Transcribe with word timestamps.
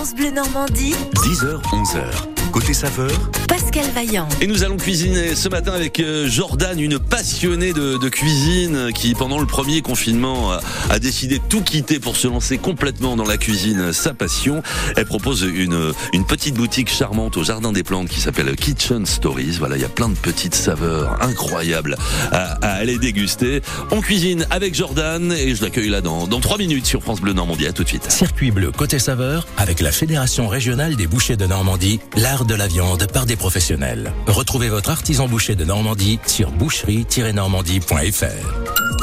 France 0.00 0.14
Bleu 0.14 0.30
Normandie, 0.30 0.94
10h, 1.26 1.60
11h. 1.60 2.39
Côté 2.52 2.74
saveur, 2.74 3.10
Pascal 3.46 3.84
Vaillant. 3.94 4.28
Et 4.40 4.46
nous 4.48 4.64
allons 4.64 4.76
cuisiner 4.76 5.36
ce 5.36 5.48
matin 5.48 5.72
avec 5.72 6.00
euh, 6.00 6.28
Jordan, 6.28 6.78
une 6.80 6.98
passionnée 6.98 7.72
de, 7.72 7.96
de 7.96 8.08
cuisine 8.08 8.90
qui, 8.92 9.14
pendant 9.14 9.38
le 9.38 9.46
premier 9.46 9.82
confinement, 9.82 10.50
a, 10.52 10.60
a 10.90 10.98
décidé 10.98 11.38
de 11.38 11.44
tout 11.48 11.62
quitter 11.62 12.00
pour 12.00 12.16
se 12.16 12.26
lancer 12.26 12.58
complètement 12.58 13.14
dans 13.14 13.24
la 13.24 13.36
cuisine, 13.36 13.92
sa 13.92 14.14
passion. 14.14 14.62
Elle 14.96 15.06
propose 15.06 15.42
une, 15.42 15.92
une 16.12 16.26
petite 16.26 16.54
boutique 16.56 16.90
charmante 16.90 17.36
au 17.36 17.44
Jardin 17.44 17.72
des 17.72 17.84
Plantes 17.84 18.08
qui 18.08 18.20
s'appelle 18.20 18.54
Kitchen 18.56 19.06
Stories. 19.06 19.56
Voilà, 19.58 19.76
il 19.76 19.82
y 19.82 19.86
a 19.86 19.88
plein 19.88 20.08
de 20.08 20.16
petites 20.16 20.56
saveurs 20.56 21.22
incroyables 21.22 21.96
à, 22.32 22.54
à 22.62 22.72
aller 22.72 22.98
déguster. 22.98 23.62
On 23.92 24.00
cuisine 24.00 24.46
avec 24.50 24.74
Jordan 24.74 25.32
et 25.32 25.54
je 25.54 25.62
l'accueille 25.62 25.88
là 25.90 26.00
dans, 26.00 26.26
dans 26.26 26.40
3 26.40 26.58
minutes 26.58 26.86
sur 26.86 27.02
France 27.02 27.20
Bleu 27.20 27.32
Normandie. 27.32 27.66
À 27.68 27.72
tout 27.72 27.84
de 27.84 27.88
suite. 27.88 28.10
circuit 28.10 28.50
bleu 28.50 28.72
côté 28.72 28.98
saveur 28.98 29.46
avec 29.56 29.80
la 29.80 29.92
Fédération 29.92 30.48
régionale 30.48 30.96
des 30.96 31.06
bouchers 31.06 31.36
de 31.36 31.46
Normandie, 31.46 32.00
de 32.44 32.54
la 32.54 32.66
viande 32.66 33.06
par 33.12 33.26
des 33.26 33.36
professionnels. 33.36 34.12
Retrouvez 34.26 34.68
votre 34.68 34.90
artisan 34.90 35.28
boucher 35.28 35.54
de 35.54 35.64
Normandie 35.64 36.18
sur 36.26 36.50
boucherie-normandie.fr. 36.50 38.99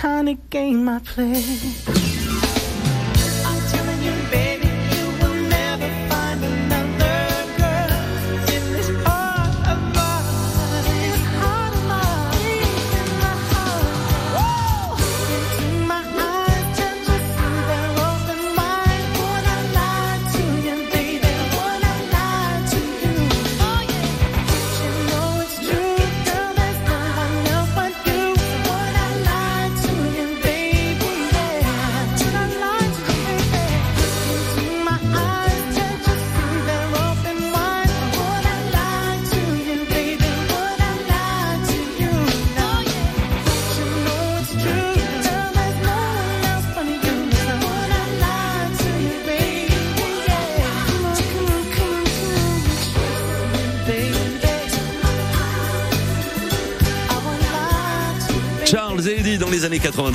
kind 0.00 0.30
of 0.30 0.48
game 0.48 0.88
I 0.88 0.98
play. 1.00 1.99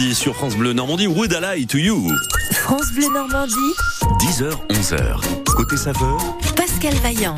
Années 0.05 0.13
90 0.13 0.15
sur 0.15 0.35
France 0.35 0.55
Bleu 0.55 0.73
Normandie. 0.73 1.07
Would 1.07 1.33
I 1.33 1.59
lie 1.59 1.67
to 1.67 1.77
you? 1.77 2.11
France 2.51 2.91
Bleu 2.93 3.07
Normandie, 3.13 3.53
10h, 4.19 4.51
11h. 4.69 5.21
Côté 5.45 5.77
saveur, 5.77 6.17
Pascal 6.55 6.93
Vaillant. 6.95 7.37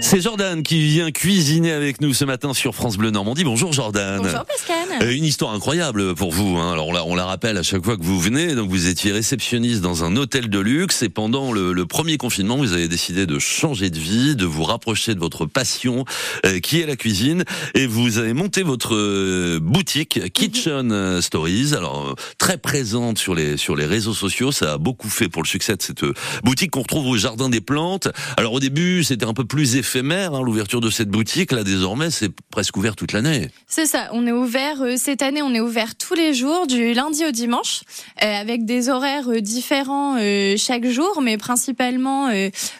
C'est 0.00 0.20
Jordan 0.20 0.62
qui 0.62 0.80
vient 0.80 1.10
cuisiner 1.12 1.72
avec 1.72 2.00
nous 2.00 2.14
ce 2.14 2.24
matin 2.24 2.54
sur 2.54 2.74
France 2.74 2.96
Bleu 2.96 3.10
Normandie. 3.10 3.44
Bonjour 3.44 3.72
Jordan. 3.72 4.18
Bonjour 4.22 4.44
Pascal. 4.44 4.59
Euh, 5.02 5.12
Une 5.12 5.24
histoire 5.24 5.54
incroyable 5.54 6.14
pour 6.14 6.30
vous. 6.30 6.58
Hein. 6.58 6.72
Alors 6.72 6.88
on 6.88 7.14
la, 7.14 7.24
rappelle 7.24 7.56
à 7.56 7.62
chaque 7.62 7.84
fois 7.84 7.96
que 7.96 8.02
vous 8.02 8.20
venez. 8.20 8.54
Donc 8.54 8.68
vous 8.68 8.86
étiez 8.86 9.12
réceptionniste 9.12 9.80
dans 9.80 10.04
un 10.04 10.16
hôtel 10.16 10.50
de 10.50 10.58
luxe 10.58 11.02
et 11.02 11.08
pendant 11.08 11.52
le, 11.52 11.86
premier 11.86 12.18
confinement, 12.18 12.56
vous 12.56 12.72
avez 12.72 12.88
décidé 12.88 13.26
de 13.26 13.38
changer 13.38 13.90
de 13.90 13.98
vie, 13.98 14.36
de 14.36 14.44
vous 14.44 14.62
rapprocher 14.62 15.14
de 15.14 15.18
votre 15.18 15.46
passion, 15.46 16.04
euh, 16.44 16.60
qui 16.60 16.80
est 16.80 16.86
la 16.86 16.96
cuisine, 16.96 17.44
et 17.74 17.86
vous 17.86 18.18
avez 18.18 18.34
monté 18.34 18.62
votre 18.62 18.94
euh, 18.94 19.58
boutique 19.60 20.32
Kitchen 20.32 21.20
Stories. 21.20 21.74
Alors 21.74 22.14
très 22.38 22.58
présente 22.58 23.18
sur 23.18 23.34
les 23.34 23.56
sur 23.56 23.76
les 23.76 23.86
réseaux 23.86 24.14
sociaux, 24.14 24.52
ça 24.52 24.74
a 24.74 24.78
beaucoup 24.78 25.08
fait 25.08 25.28
pour 25.28 25.42
le 25.42 25.48
succès 25.48 25.76
de 25.76 25.82
cette 25.82 26.04
boutique 26.44 26.72
qu'on 26.72 26.82
retrouve 26.82 27.06
au 27.06 27.16
Jardin 27.16 27.48
des 27.48 27.60
Plantes. 27.60 28.08
Alors 28.36 28.52
au 28.52 28.60
début, 28.60 29.02
c'était 29.02 29.26
un 29.26 29.34
peu 29.34 29.44
plus 29.44 29.76
éphémère, 29.76 30.34
hein, 30.34 30.42
l'ouverture 30.42 30.80
de 30.80 30.90
cette 30.90 31.08
boutique. 31.08 31.52
Là, 31.52 31.64
désormais, 31.64 32.10
c'est 32.10 32.30
presque 32.50 32.76
ouvert 32.76 32.96
toute 32.96 33.12
l'année. 33.12 33.50
C'est 33.66 33.86
ça, 33.86 34.10
on 34.12 34.26
est 34.26 34.32
ouvert 34.32 34.89
euh, 34.90 34.94
cette 34.96 35.22
année, 35.22 35.42
on 35.42 35.54
est 35.54 35.60
ouvert 35.60 35.94
tous 35.94 36.14
les 36.14 36.34
jours 36.34 36.66
du 36.66 36.92
lundi 36.94 37.24
au 37.24 37.30
dimanche 37.30 37.82
euh, 38.22 38.40
avec 38.40 38.64
des 38.64 38.88
horaires 38.88 39.28
euh, 39.28 39.40
différents 39.40 40.16
euh, 40.18 40.56
chaque 40.56 40.86
jour 40.86 41.20
mais 41.22 41.36
principalement 41.36 42.28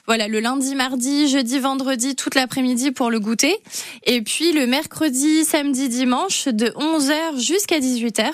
voilà, 0.06 0.28
le 0.28 0.40
lundi, 0.40 0.74
mardi, 0.74 1.28
jeudi, 1.28 1.58
vendredi 1.58 2.16
toute 2.16 2.34
l'après-midi 2.34 2.90
pour 2.90 3.10
le 3.10 3.20
goûter 3.20 3.56
et 4.04 4.22
puis 4.22 4.52
le 4.52 4.66
mercredi, 4.66 5.44
samedi, 5.44 5.88
dimanche 5.88 6.48
de 6.48 6.66
11h 6.66 7.40
jusqu'à 7.40 7.78
18h 7.78 8.30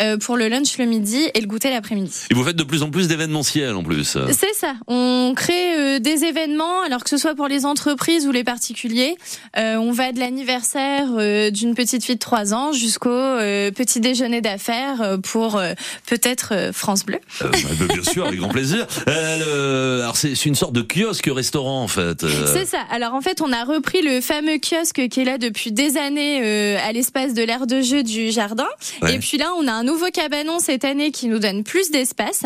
euh, 0.00 0.16
pour 0.18 0.36
le 0.36 0.48
lunch 0.48 0.78
le 0.78 0.86
midi 0.86 1.28
et 1.34 1.40
le 1.40 1.46
goûter 1.46 1.70
l'après-midi. 1.70 2.26
Et 2.30 2.34
vous 2.34 2.44
faites 2.44 2.56
de 2.56 2.64
plus 2.64 2.82
en 2.82 2.90
plus 2.90 3.08
d'événementiels 3.08 3.74
en 3.74 3.82
plus. 3.82 4.16
C'est 4.32 4.54
ça. 4.54 4.74
On 4.86 5.32
crée 5.36 6.00
des 6.00 6.24
événements, 6.24 6.82
alors 6.82 7.04
que 7.04 7.10
ce 7.10 7.16
soit 7.16 7.34
pour 7.34 7.48
les 7.48 7.66
entreprises 7.66 8.26
ou 8.26 8.32
les 8.32 8.44
particuliers. 8.44 9.16
On 9.56 9.92
va 9.92 10.12
de 10.12 10.20
l'anniversaire 10.20 11.50
d'une 11.50 11.74
petite 11.74 12.04
fille 12.04 12.16
de 12.16 12.20
3 12.20 12.54
ans 12.54 12.72
jusqu'au 12.72 13.13
euh, 13.14 13.70
petit 13.70 14.00
déjeuner 14.00 14.40
d'affaires 14.40 15.00
euh, 15.02 15.16
pour 15.18 15.56
euh, 15.56 15.74
peut-être 16.06 16.70
France 16.72 17.04
Bleu. 17.04 17.18
Euh, 17.42 17.48
bah, 17.78 17.94
bien 17.94 18.02
sûr, 18.02 18.26
avec 18.26 18.38
grand 18.38 18.48
plaisir. 18.48 18.86
Le- 19.06 20.00
alors 20.02 20.16
c'est 20.16 20.44
une 20.46 20.54
sorte 20.54 20.72
de 20.72 20.82
kiosque 20.82 21.28
restaurant 21.32 21.82
en 21.82 21.88
fait. 21.88 22.24
C'est 22.52 22.66
ça. 22.66 22.78
Alors 22.90 23.14
en 23.14 23.20
fait, 23.20 23.40
on 23.40 23.52
a 23.52 23.64
repris 23.64 24.02
le 24.02 24.20
fameux 24.20 24.58
kiosque 24.58 25.08
qui 25.08 25.20
est 25.20 25.24
là 25.24 25.38
depuis 25.38 25.72
des 25.72 25.96
années 25.96 26.76
à 26.78 26.92
l'espace 26.92 27.34
de 27.34 27.42
l'aire 27.42 27.66
de 27.66 27.80
jeu 27.82 28.02
du 28.02 28.30
jardin. 28.30 28.66
Ouais. 29.02 29.14
Et 29.14 29.18
puis 29.18 29.38
là, 29.38 29.46
on 29.58 29.66
a 29.66 29.72
un 29.72 29.84
nouveau 29.84 30.10
cabanon 30.12 30.58
cette 30.60 30.84
année 30.84 31.10
qui 31.10 31.28
nous 31.28 31.38
donne 31.38 31.64
plus 31.64 31.90
d'espace. 31.90 32.42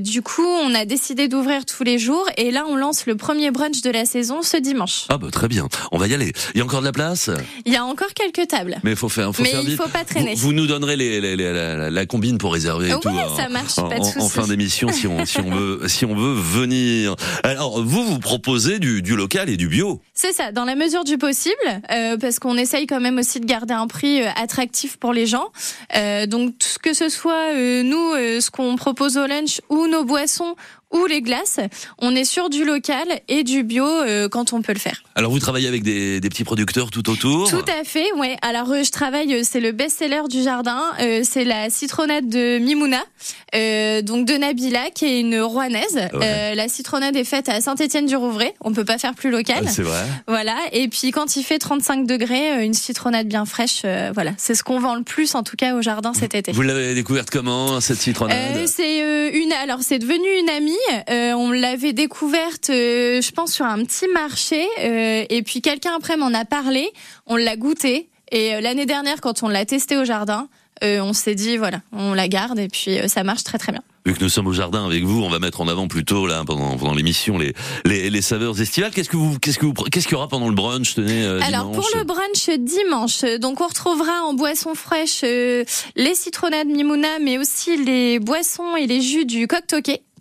Du 0.00 0.22
coup, 0.22 0.46
on 0.46 0.74
a 0.74 0.84
décidé 0.84 1.28
d'ouvrir 1.28 1.64
tous 1.64 1.84
les 1.84 1.98
jours. 1.98 2.26
Et 2.36 2.50
là, 2.50 2.64
on 2.68 2.76
lance 2.76 3.06
le 3.06 3.16
premier 3.16 3.50
brunch 3.50 3.82
de 3.82 3.90
la 3.90 4.04
saison 4.04 4.42
ce 4.42 4.56
dimanche. 4.56 5.04
Ah 5.08 5.18
bah 5.18 5.28
très 5.30 5.48
bien, 5.48 5.68
on 5.92 5.98
va 5.98 6.06
y 6.06 6.14
aller. 6.14 6.32
Il 6.54 6.58
y 6.58 6.60
a 6.60 6.64
encore 6.64 6.80
de 6.80 6.86
la 6.86 6.92
place, 6.92 7.30
Il 7.64 7.72
y 7.72 7.76
a 7.76 7.84
encore 7.84 8.12
quelques 8.14 8.48
tables. 8.48 8.78
mais 8.82 8.90
il 8.92 8.96
faut 8.96 9.08
faire, 9.08 9.34
faut 9.34 9.42
Mais 9.42 9.50
faire 9.50 9.62
vite. 9.62 9.76
Faut 9.82 9.88
pas 9.90 10.04
traîner. 10.04 10.34
Vous, 10.34 10.48
vous 10.48 10.52
nous 10.52 10.66
donnerez 10.66 10.96
les, 10.96 11.20
les- 11.20 11.36
les- 11.36 11.90
la, 11.90 12.06
combine 12.06 12.38
pour 12.38 12.52
réserver 12.52 12.88
et 12.88 12.94
Ouais, 12.94 13.00
tout. 13.00 13.08
hein, 13.08 13.26
ça 13.36 13.48
marche, 13.48 13.78
en, 13.78 13.88
pas 13.88 13.98
de 13.98 14.04
en- 14.20 14.24
en 14.24 14.28
fin 14.28 14.46
d'émission 14.46 14.88
si 14.92 15.06
on, 15.06 15.24
si 15.24 15.38
on 15.40 15.50
veut 15.50 15.80
si 15.88 16.04
on 16.04 16.14
veut 16.14 16.34
venir. 16.34 17.14
Alors 17.42 17.82
vous 17.82 18.04
vous 18.04 18.18
proposez 18.18 18.78
du, 18.78 19.02
du 19.02 19.16
local 19.16 19.48
et 19.48 19.56
du 19.56 19.68
bio. 19.68 20.00
C'est 20.14 20.32
ça, 20.32 20.52
dans 20.52 20.64
la 20.64 20.74
mesure 20.76 21.04
du 21.04 21.18
possible, 21.18 21.54
euh, 21.90 22.16
parce 22.16 22.38
qu'on 22.38 22.56
essaye 22.56 22.86
quand 22.86 23.00
même 23.00 23.18
aussi 23.18 23.40
de 23.40 23.46
garder 23.46 23.74
un 23.74 23.86
prix 23.86 24.22
euh, 24.22 24.28
attractif 24.36 24.96
pour 24.96 25.12
les 25.12 25.26
gens. 25.26 25.46
Euh, 25.96 26.26
donc 26.26 26.58
tout- 26.58 26.68
que 26.82 26.94
ce 26.94 27.08
soit 27.08 27.54
euh, 27.54 27.82
nous, 27.82 28.40
ce 28.40 28.50
qu'on 28.50 28.76
propose 28.76 29.16
au 29.16 29.26
lunch 29.26 29.60
ou 29.68 29.86
nos 29.86 30.04
boissons 30.04 30.54
ou 30.92 31.06
les 31.06 31.22
glaces, 31.22 31.60
on 31.98 32.14
est 32.14 32.24
sur 32.24 32.50
du 32.50 32.64
local 32.64 33.06
et 33.28 33.44
du 33.44 33.62
bio 33.62 33.84
euh, 33.84 34.28
quand 34.28 34.52
on 34.52 34.62
peut 34.62 34.72
le 34.72 34.78
faire. 34.78 35.02
Alors 35.14 35.30
vous 35.30 35.38
travaillez 35.38 35.68
avec 35.68 35.82
des, 35.82 36.20
des 36.20 36.28
petits 36.28 36.44
producteurs 36.44 36.90
tout 36.90 37.08
autour. 37.10 37.48
Tout 37.50 37.64
à 37.80 37.84
fait, 37.84 38.12
ouais. 38.14 38.36
Alors 38.42 38.70
euh, 38.70 38.82
je 38.82 38.90
travaille, 38.90 39.34
euh, 39.34 39.42
c'est 39.42 39.60
le 39.60 39.72
best-seller 39.72 40.22
du 40.28 40.42
jardin, 40.42 40.80
euh, 41.00 41.22
c'est 41.24 41.44
la 41.44 41.70
citronnade 41.70 42.28
de 42.28 42.58
Mimouna, 42.58 43.02
euh, 43.54 44.02
donc 44.02 44.26
de 44.26 44.34
Nabila, 44.34 44.90
qui 44.94 45.06
est 45.06 45.20
une 45.20 45.40
rouanaise. 45.40 46.08
Ouais. 46.12 46.54
La 46.54 46.68
citronnade 46.68 47.16
est 47.16 47.24
faite 47.24 47.48
à 47.48 47.60
Saint-Étienne-du-Rouvray, 47.60 48.54
on 48.60 48.72
peut 48.72 48.84
pas 48.84 48.98
faire 48.98 49.14
plus 49.14 49.30
local. 49.30 49.64
Ah, 49.66 49.70
C'est 49.70 49.82
vrai. 49.82 50.02
Voilà. 50.26 50.56
Et 50.72 50.88
puis 50.88 51.10
quand 51.10 51.36
il 51.36 51.42
fait 51.42 51.58
35 51.58 52.06
degrés, 52.06 52.64
une 52.64 52.74
citronnade 52.74 53.26
bien 53.28 53.44
fraîche, 53.44 53.82
voilà, 54.14 54.32
c'est 54.38 54.54
ce 54.54 54.62
qu'on 54.62 54.78
vend 54.78 54.94
le 54.94 55.02
plus 55.02 55.34
en 55.34 55.42
tout 55.42 55.56
cas 55.56 55.74
au 55.74 55.82
jardin 55.82 56.12
cet 56.14 56.34
été. 56.34 56.52
Vous 56.52 56.62
l'avez 56.62 56.94
découverte 56.94 57.30
comment 57.30 57.80
cette 57.80 57.98
citronnade? 57.98 58.38
C'est 58.66 59.30
une 59.34 59.52
alors 59.52 59.78
c'est 59.82 59.98
devenu 59.98 60.28
une 60.40 60.48
amie. 60.50 60.72
Euh, 61.10 61.32
on 61.32 61.50
l'avait 61.50 61.92
découverte, 61.92 62.70
euh, 62.70 63.20
je 63.20 63.30
pense 63.32 63.52
sur 63.52 63.64
un 63.64 63.84
petit 63.84 64.08
marché. 64.08 64.66
euh, 64.80 65.24
et 65.28 65.42
puis 65.42 65.60
quelqu'un 65.60 65.92
après 65.96 66.16
m'en 66.16 66.32
a 66.34 66.44
parlé. 66.44 66.90
On 67.26 67.36
l'a 67.36 67.56
goûté. 67.56 68.08
Et 68.30 68.60
l'année 68.60 68.86
dernière, 68.86 69.20
quand 69.20 69.42
on 69.42 69.48
l'a 69.48 69.66
testé 69.66 69.96
au 69.98 70.04
jardin, 70.04 70.48
on 70.82 71.12
s'est 71.12 71.36
dit 71.36 71.58
voilà, 71.58 71.80
on 71.92 72.14
la 72.14 72.26
garde 72.28 72.58
et 72.58 72.66
puis 72.66 72.98
ça 73.06 73.22
marche 73.22 73.44
très 73.44 73.58
très 73.58 73.70
bien. 73.70 73.82
Vu 74.04 74.14
que 74.14 74.24
nous 74.24 74.28
sommes 74.28 74.48
au 74.48 74.52
jardin 74.52 74.84
avec 74.84 75.04
vous, 75.04 75.22
on 75.22 75.28
va 75.28 75.38
mettre 75.38 75.60
en 75.60 75.68
avant 75.68 75.86
plutôt 75.86 76.26
là 76.26 76.42
pendant 76.44 76.76
pendant 76.76 76.92
l'émission 76.92 77.38
les, 77.38 77.54
les 77.84 78.10
les 78.10 78.22
saveurs 78.22 78.60
estivales. 78.60 78.90
Qu'est-ce 78.90 79.08
que 79.08 79.16
vous 79.16 79.38
qu'est-ce 79.38 79.60
que 79.60 79.66
vous 79.66 79.74
qu'est-ce 79.74 80.08
qu'il 80.08 80.14
y 80.14 80.16
aura 80.16 80.26
pendant 80.26 80.48
le 80.48 80.56
brunch 80.56 80.94
tenez 80.94 81.24
euh, 81.24 81.40
Alors 81.40 81.68
dimanche 81.68 81.76
pour 81.76 81.98
le 81.98 82.04
brunch 82.04 82.50
dimanche, 82.58 83.22
donc 83.40 83.60
on 83.60 83.68
retrouvera 83.68 84.22
en 84.24 84.34
boisson 84.34 84.74
fraîche 84.74 85.20
euh, 85.22 85.64
les 85.94 86.16
citronnades 86.16 86.66
Mimouna, 86.66 87.20
mais 87.20 87.38
aussi 87.38 87.76
les 87.76 88.18
boissons 88.18 88.74
et 88.74 88.88
les 88.88 89.00
jus 89.00 89.24
du 89.24 89.46
coq 89.46 89.62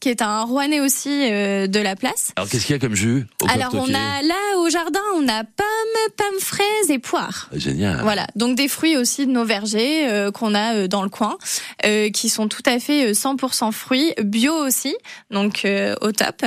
qui 0.01 0.09
est 0.09 0.21
un 0.21 0.44
rouennais 0.44 0.81
aussi 0.81 1.09
euh, 1.09 1.68
de 1.68 1.80
la 1.80 1.95
place. 1.95 2.31
Alors 2.36 2.50
qu'est-ce 2.50 2.65
qu'il 2.65 2.74
y 2.74 2.75
a 2.75 2.80
comme 2.80 2.95
jus 2.95 3.25
au 3.42 3.45
Alors 3.50 3.74
on 3.75 3.88
a 3.94 4.21
là 4.21 4.57
au 4.57 4.69
jardin, 4.69 5.00
on 5.15 5.27
a 5.30 5.44
pommes, 5.44 6.13
pommes 6.18 6.39
fraises 6.42 6.89
et 6.89 7.00
poires. 7.00 7.50
Ah, 7.53 7.57
Génial. 7.57 8.01
Voilà, 8.01 8.27
donc 8.36 8.56
des 8.57 8.68
fruits 8.68 8.98
aussi 8.98 9.25
de 9.27 9.31
nos 9.31 9.45
vergers 9.45 10.09
euh, 10.09 10.31
qu'on 10.31 10.53
a 10.56 10.74
euh, 10.75 10.88
dans 10.88 11.03
le 11.03 11.09
coin, 11.09 11.38
euh, 11.86 12.09
qui 12.09 12.27
sont 12.30 12.48
tout 12.48 12.63
à 12.65 12.80
fait 12.80 13.12
euh, 13.12 13.13
100% 13.13 13.71
fruits, 13.71 14.13
bio 14.24 14.53
aussi, 14.53 14.95
donc 15.30 15.63
euh, 15.65 15.95
au 16.01 16.12
top. 16.12 16.44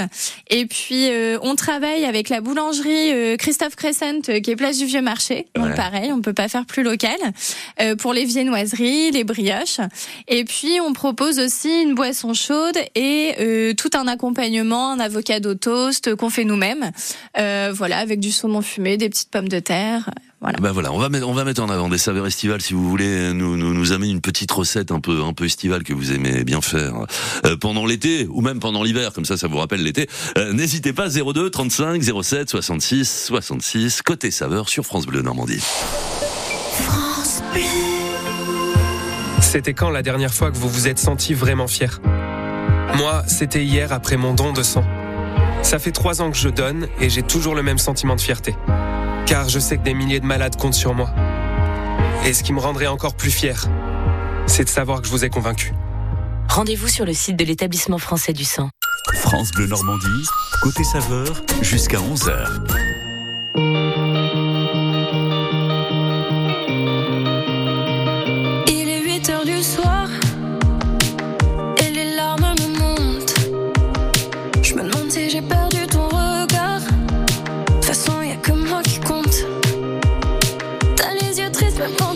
Et 0.50 0.66
puis 0.66 1.08
euh, 1.10 1.38
on 1.42 1.54
travaille 1.54 2.04
avec 2.04 2.28
la 2.28 2.40
boulangerie 2.40 3.12
euh, 3.12 3.36
Christophe 3.36 3.76
Crescent, 3.76 4.28
euh, 4.28 4.40
qui 4.40 4.50
est 4.50 4.56
place 4.56 4.78
du 4.78 4.86
Vieux 4.86 5.02
Marché. 5.02 5.46
Donc 5.54 5.64
Ouais. 5.68 5.74
pareil, 5.74 6.12
on 6.12 6.20
peut 6.20 6.32
pas 6.34 6.48
faire 6.48 6.66
plus 6.66 6.82
local. 6.82 7.16
Euh, 7.80 7.94
pour 7.96 8.12
les 8.12 8.24
viennoiseries, 8.24 9.12
les 9.12 9.24
brioches. 9.24 9.78
Et 10.28 10.44
puis 10.44 10.80
on 10.80 10.92
propose 10.92 11.38
aussi 11.38 11.70
une 11.82 11.94
boisson 11.94 12.34
chaude 12.34 12.76
et 12.94 13.34
euh, 13.44 13.74
tout 13.74 13.90
un 13.94 14.06
accompagnement, 14.08 14.92
un 14.92 15.00
avocado 15.00 15.54
toast 15.54 16.14
qu'on 16.16 16.30
fait 16.30 16.44
nous-mêmes. 16.44 16.90
Euh, 17.38 17.72
voilà, 17.74 17.98
avec 17.98 18.20
du 18.20 18.32
saumon 18.32 18.62
fumé, 18.62 18.96
des 18.96 19.08
petites 19.08 19.30
pommes 19.30 19.48
de 19.48 19.60
terre. 19.60 20.10
Voilà. 20.40 20.58
Bah 20.60 20.72
voilà, 20.72 20.92
on 20.92 20.98
va 20.98 21.08
mettre, 21.08 21.26
on 21.26 21.32
va 21.32 21.44
mettre 21.44 21.62
en 21.62 21.70
avant 21.70 21.88
des 21.88 21.96
saveurs 21.96 22.26
estivales 22.26 22.60
si 22.60 22.74
vous 22.74 22.86
voulez 22.86 23.32
nous, 23.32 23.56
nous, 23.56 23.72
nous 23.72 23.92
amener 23.92 24.10
une 24.10 24.20
petite 24.20 24.50
recette 24.50 24.92
un 24.92 25.00
peu 25.00 25.22
un 25.22 25.32
peu 25.32 25.46
estivale 25.46 25.84
que 25.84 25.94
vous 25.94 26.12
aimez 26.12 26.44
bien 26.44 26.60
faire 26.60 27.06
euh, 27.46 27.56
pendant 27.56 27.86
l'été 27.86 28.26
ou 28.28 28.42
même 28.42 28.60
pendant 28.60 28.82
l'hiver 28.82 29.14
comme 29.14 29.24
ça 29.24 29.38
ça 29.38 29.48
vous 29.48 29.56
rappelle 29.56 29.82
l'été. 29.82 30.06
Euh, 30.36 30.52
N'hésitez 30.52 30.92
pas 30.92 31.08
02 31.08 31.48
35 31.48 32.02
07 32.22 32.50
66 32.50 33.24
66 33.26 34.02
côté 34.02 34.30
saveur 34.30 34.68
sur 34.68 34.84
France 34.84 35.06
Bleu 35.06 35.22
Normandie. 35.22 35.62
France 36.72 37.40
Bleu. 37.54 37.62
C'était 39.40 39.72
quand 39.72 39.88
la 39.88 40.02
dernière 40.02 40.34
fois 40.34 40.50
que 40.50 40.58
vous 40.58 40.68
vous 40.68 40.88
êtes 40.88 40.98
senti 40.98 41.32
vraiment 41.32 41.68
fier 41.68 42.00
Moi, 42.96 43.24
c'était 43.26 43.64
hier 43.64 43.92
après 43.92 44.16
mon 44.16 44.34
don 44.34 44.52
de 44.52 44.62
sang. 44.62 44.84
Ça 45.62 45.78
fait 45.78 45.90
trois 45.90 46.22
ans 46.22 46.30
que 46.30 46.36
je 46.36 46.48
donne 46.48 46.88
et 47.00 47.10
j'ai 47.10 47.22
toujours 47.22 47.54
le 47.54 47.62
même 47.62 47.78
sentiment 47.78 48.14
de 48.14 48.20
fierté. 48.20 48.54
Car 49.26 49.48
je 49.48 49.58
sais 49.58 49.78
que 49.78 49.82
des 49.82 49.94
milliers 49.94 50.20
de 50.20 50.26
malades 50.26 50.56
comptent 50.56 50.74
sur 50.74 50.94
moi. 50.94 51.10
Et 52.24 52.32
ce 52.32 52.42
qui 52.42 52.52
me 52.52 52.60
rendrait 52.60 52.86
encore 52.86 53.14
plus 53.14 53.30
fier, 53.30 53.66
c'est 54.46 54.64
de 54.64 54.68
savoir 54.68 55.00
que 55.00 55.06
je 55.06 55.12
vous 55.12 55.24
ai 55.24 55.30
convaincu. 55.30 55.72
Rendez-vous 56.48 56.88
sur 56.88 57.04
le 57.04 57.12
site 57.12 57.36
de 57.36 57.44
l'établissement 57.44 57.98
français 57.98 58.32
du 58.32 58.44
sang. 58.44 58.70
France 59.14 59.50
Bleu 59.52 59.66
Normandie, 59.66 60.26
côté 60.62 60.84
saveur, 60.84 61.42
jusqu'à 61.62 61.98
11h. 61.98 64.23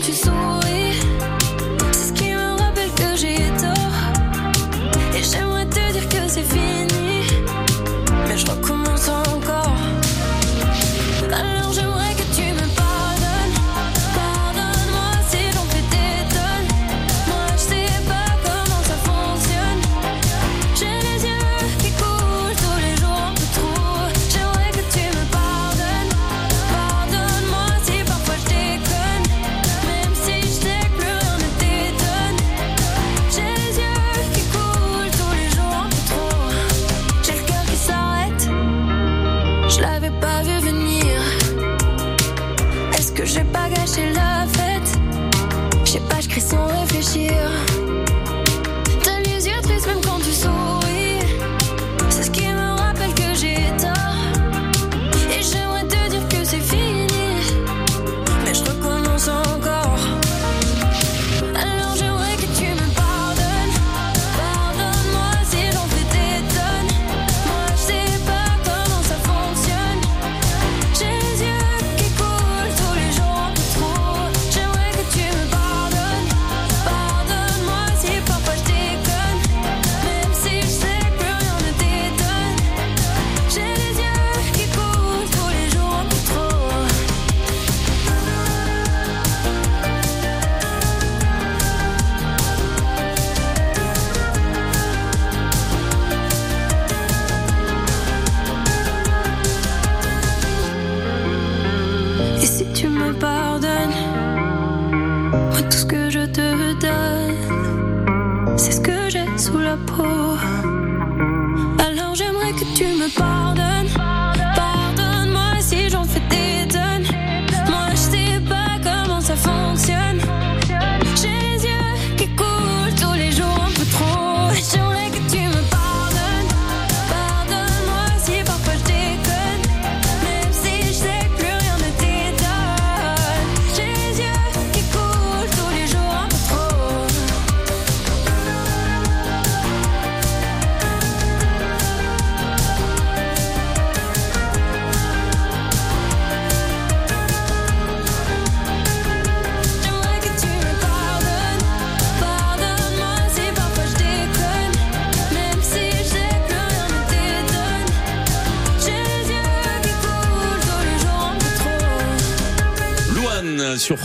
Tu 0.09 0.15
souris. 0.15 0.58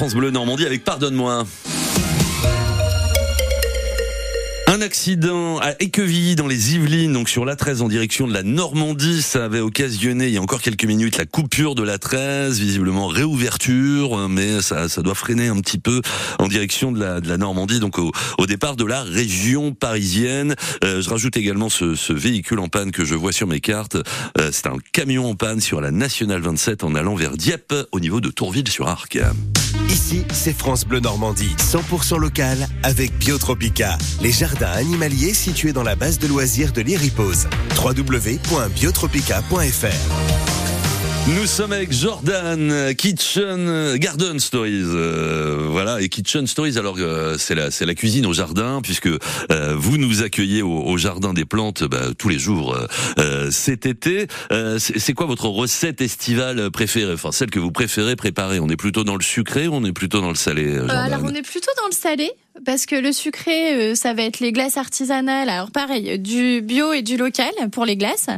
France 0.05 0.17
Bleu 0.17 0.31
Normandie 0.31 0.67
avec 0.67 0.85
Pardonne-moi. 0.85 1.47
Un 4.67 4.83
accident 4.83 5.59
à 5.61 5.71
Équevilly 5.81 6.37
dans 6.37 6.47
les 6.47 6.75
Yvelines, 6.75 7.15
donc 7.15 7.31
sur 7.31 7.47
la 7.47 7.57
13 7.57 7.81
en 7.81 7.89
direction 7.89 8.29
de 8.29 8.35
la 8.35 8.43
Normandie, 8.43 9.23
ça 9.23 9.47
avait 9.47 9.61
occasionné 9.61 10.27
il 10.27 10.35
y 10.35 10.37
a 10.37 10.43
encore 10.43 10.61
quelques 10.61 10.85
minutes 10.85 11.17
la 11.17 11.25
coupure 11.25 11.75
de 11.75 11.83
la 11.83 11.97
13, 11.97 12.61
visiblement 12.61 13.07
réouverture, 13.07 14.29
mais 14.29 14.61
ça, 14.61 14.91
ça 14.91 15.01
doit 15.01 15.15
freiner 15.15 15.49
un 15.49 15.59
petit 15.61 15.79
peu 15.79 16.03
en 16.39 16.49
direction 16.49 16.93
de 16.93 17.01
la, 17.01 17.39
Normandie, 17.39 17.81
donc 17.81 17.99
au, 17.99 18.13
départ 18.47 18.77
de 18.77 18.85
la 18.85 19.03
région 19.05 19.73
parisienne. 19.73 20.55
Euh, 20.85 21.01
je 21.01 21.09
rajoute 21.09 21.39
également 21.39 21.71
ce, 21.71 22.13
véhicule 22.13 22.59
en 22.59 22.69
panne 22.69 22.93
que 22.93 23.07
je 23.07 23.15
vois 23.15 23.33
sur 23.33 23.47
mes 23.47 23.61
cartes. 23.61 23.97
Euh, 24.39 24.51
C'est 24.53 24.67
un 24.67 24.77
camion 24.93 25.31
en 25.31 25.35
panne 25.35 25.63
sur 25.63 25.81
la 25.81 25.91
Nationale 25.91 26.43
27 26.43 26.85
en 26.85 26.95
allant 26.95 27.15
vers 27.15 27.39
Dieppe 27.39 27.75
au 27.91 28.01
niveau 28.01 28.21
de 28.21 28.29
Tourville-sur-Arc. 28.29 29.19
Ici, 29.89 30.25
c'est 30.33 30.57
France 30.57 30.85
Bleu 30.85 31.01
Normandie, 31.01 31.57
100% 31.59 32.19
local 32.19 32.69
avec 32.83 33.17
Biotropica, 33.19 33.99
les 34.23 34.33
jardins 34.33 34.73
animaliers 34.73 35.35
situés 35.35 35.73
dans 35.73 35.83
la 35.83 35.97
base 35.97 36.19
de 36.19 36.27
loisirs 36.27 36.73
de 36.73 36.83
l'Iripose. 36.83 37.49
www.biotropica.fr 37.77 40.54
Nous 41.27 41.47
sommes 41.47 41.73
avec 41.73 41.91
Jordan, 41.91 42.95
Kitchen 42.97 43.97
Garden 43.97 44.39
Stories, 44.39 44.83
euh, 44.85 45.67
voilà 45.71 46.03
et 46.03 46.11
Kitchen 46.11 46.47
Stories. 46.47 46.77
Alors 46.77 46.97
euh, 46.99 47.37
c'est 47.39 47.55
la 47.55 47.71
c'est 47.71 47.87
la 47.87 47.95
cuisine 47.95 48.27
au 48.27 48.35
jardin 48.35 48.81
puisque 48.83 49.09
euh, 49.09 49.75
vous 49.75 49.97
nous 49.97 50.23
accueillez 50.23 50.61
au, 50.61 50.83
au 50.83 50.99
jardin 50.99 51.33
des 51.33 51.47
plantes 51.47 51.83
bah, 51.85 52.09
tous 52.19 52.29
les 52.29 52.39
jours 52.39 52.75
euh, 52.75 52.87
euh, 53.19 53.51
cet 53.51 53.87
été. 53.87 54.27
Euh, 54.53 54.79
c'est 54.79 55.15
quoi 55.15 55.25
votre 55.25 55.49
recette 55.49 56.03
estivale 56.03 56.71
préférée, 56.71 57.15
enfin 57.15 57.33
celle 57.33 57.51
que 57.51 57.59
vous 57.59 57.73
préférez 57.73 58.17
préparer 58.17 58.61
On 58.61 58.69
est 58.69 58.77
plutôt 58.77 59.05
dans 59.05 59.17
le 59.17 59.23
sucré 59.23 59.67
ou 59.67 59.75
on 59.75 59.85
est 59.87 59.93
plutôt 59.93 60.21
dans 60.21 60.29
le 60.29 60.35
salé 60.35 60.75
Euh, 60.75 60.87
alors 60.89 61.21
on 61.25 61.35
est 61.35 61.43
plutôt 61.47 61.71
dans 61.79 61.87
le 61.89 61.95
salé 61.95 62.31
parce 62.65 62.87
que 62.87 62.95
le 62.95 63.13
sucré 63.13 63.75
euh, 63.75 63.95
ça 63.95 64.15
va 64.15 64.23
être 64.23 64.41
les 64.41 64.53
glaces 64.53 64.77
artisanales. 64.77 65.49
Alors 65.49 65.71
pareil, 65.71 66.19
du 66.19 66.61
bio 66.63 66.93
et 66.93 67.03
du 67.03 67.17
local 67.17 67.53
pour 67.73 67.85
les 67.85 67.97
glaces. 67.97 68.29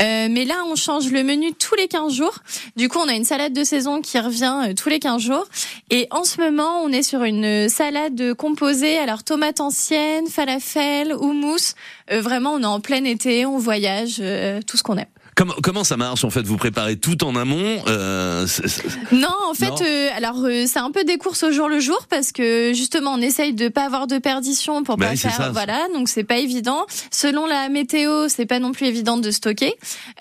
Euh, 0.00 0.28
mais 0.30 0.44
là 0.44 0.54
on 0.66 0.76
change 0.76 1.10
le 1.10 1.22
menu 1.22 1.52
tous 1.52 1.74
les 1.74 1.88
15 1.88 2.12
jours. 2.12 2.38
Du 2.76 2.88
coup 2.88 2.98
on 2.98 3.08
a 3.08 3.14
une 3.14 3.24
salade 3.24 3.52
de 3.52 3.64
saison 3.64 4.00
qui 4.00 4.18
revient 4.18 4.68
euh, 4.68 4.74
tous 4.74 4.88
les 4.88 4.98
15 4.98 5.20
jours. 5.20 5.46
Et 5.90 6.06
en 6.10 6.24
ce 6.24 6.40
moment 6.40 6.82
on 6.82 6.90
est 6.90 7.02
sur 7.02 7.22
une 7.22 7.68
salade 7.68 8.34
composée 8.34 8.98
alors 8.98 9.24
tomates 9.24 9.60
anciennes, 9.60 10.28
falafel, 10.28 11.12
houmous. 11.12 11.74
Euh, 12.10 12.20
vraiment 12.20 12.54
on 12.54 12.62
est 12.62 12.66
en 12.66 12.80
plein 12.80 13.04
été, 13.04 13.46
on 13.46 13.58
voyage, 13.58 14.16
euh, 14.20 14.60
tout 14.66 14.76
ce 14.76 14.82
qu'on 14.82 14.96
aime. 14.96 15.06
Comment, 15.40 15.54
comment 15.62 15.84
ça 15.84 15.96
marche 15.96 16.22
en 16.24 16.28
fait 16.28 16.42
Vous 16.42 16.58
préparez 16.58 16.98
tout 16.98 17.24
en 17.24 17.34
amont 17.34 17.82
euh, 17.88 18.46
c'est- 18.46 18.68
c'est- 18.68 18.82
Non, 19.10 19.28
en 19.48 19.54
fait, 19.54 19.70
Non. 19.70 19.76
euh, 19.86 20.08
alors 20.14 20.36
euh, 20.44 20.64
c'est 20.66 20.80
un 20.80 20.90
peu 20.90 21.02
des 21.04 21.16
courses 21.16 21.42
au 21.44 21.50
jour 21.50 21.66
le 21.66 21.80
jour 21.80 21.98
parce 22.10 22.30
que 22.30 22.72
justement 22.74 23.14
on 23.14 23.22
essaye 23.22 23.54
de 23.54 23.68
pas 23.68 23.84
avoir 23.86 24.06
de 24.06 24.18
perdition 24.18 24.82
pour 24.82 24.98
Bah 24.98 25.06
pas 25.06 25.16
faire, 25.16 25.32
ça. 25.34 25.48
voilà, 25.50 25.78
donc 25.94 26.10
c'est 26.10 26.24
pas 26.24 26.36
évident. 26.36 26.84
Selon 27.10 27.46
la 27.46 27.70
météo, 27.70 28.28
c'est 28.28 28.44
pas 28.44 28.58
non 28.58 28.72
plus 28.72 28.84
évident 28.84 29.16
de 29.16 29.30
stocker. 29.30 29.72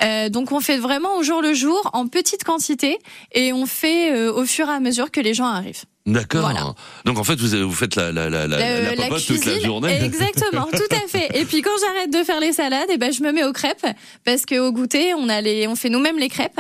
Euh, 0.01 0.29
donc 0.29 0.53
on 0.53 0.61
fait 0.61 0.77
vraiment 0.77 1.17
au 1.17 1.23
jour 1.23 1.41
le 1.41 1.53
jour 1.53 1.89
en 1.91 2.07
petite 2.07 2.45
quantité 2.45 2.97
et 3.33 3.51
on 3.51 3.65
fait 3.65 4.13
euh, 4.15 4.31
au 4.31 4.45
fur 4.45 4.69
et 4.69 4.71
à 4.71 4.79
mesure 4.79 5.11
que 5.11 5.19
les 5.19 5.33
gens 5.33 5.47
arrivent. 5.47 5.83
D'accord. 6.13 6.41
Voilà. 6.41 6.73
Donc 7.05 7.17
en 7.17 7.23
fait 7.23 7.39
vous 7.39 7.67
vous 7.69 7.75
faites 7.75 7.95
la 7.95 8.11
la 8.11 8.29
la 8.29 8.47
la, 8.47 8.95
la 8.95 9.03
popote 9.03 9.25
toute 9.25 9.45
la 9.45 9.51
cuisine, 9.51 9.65
journée. 9.65 10.03
Exactement, 10.03 10.65
tout 10.71 10.95
à 10.95 11.07
fait. 11.07 11.29
Et 11.39 11.45
puis 11.45 11.61
quand 11.61 11.71
j'arrête 11.79 12.11
de 12.11 12.23
faire 12.23 12.39
les 12.39 12.53
salades, 12.53 12.89
et 12.89 12.97
ben 12.97 13.11
je 13.11 13.21
me 13.23 13.31
mets 13.31 13.43
aux 13.43 13.53
crêpes 13.53 13.85
parce 14.25 14.45
que 14.45 14.59
au 14.59 14.71
goûter, 14.71 15.13
on 15.13 15.29
a 15.29 15.41
les, 15.41 15.67
on 15.67 15.75
fait 15.75 15.89
nous-mêmes 15.89 16.19
les 16.19 16.29
crêpes 16.29 16.59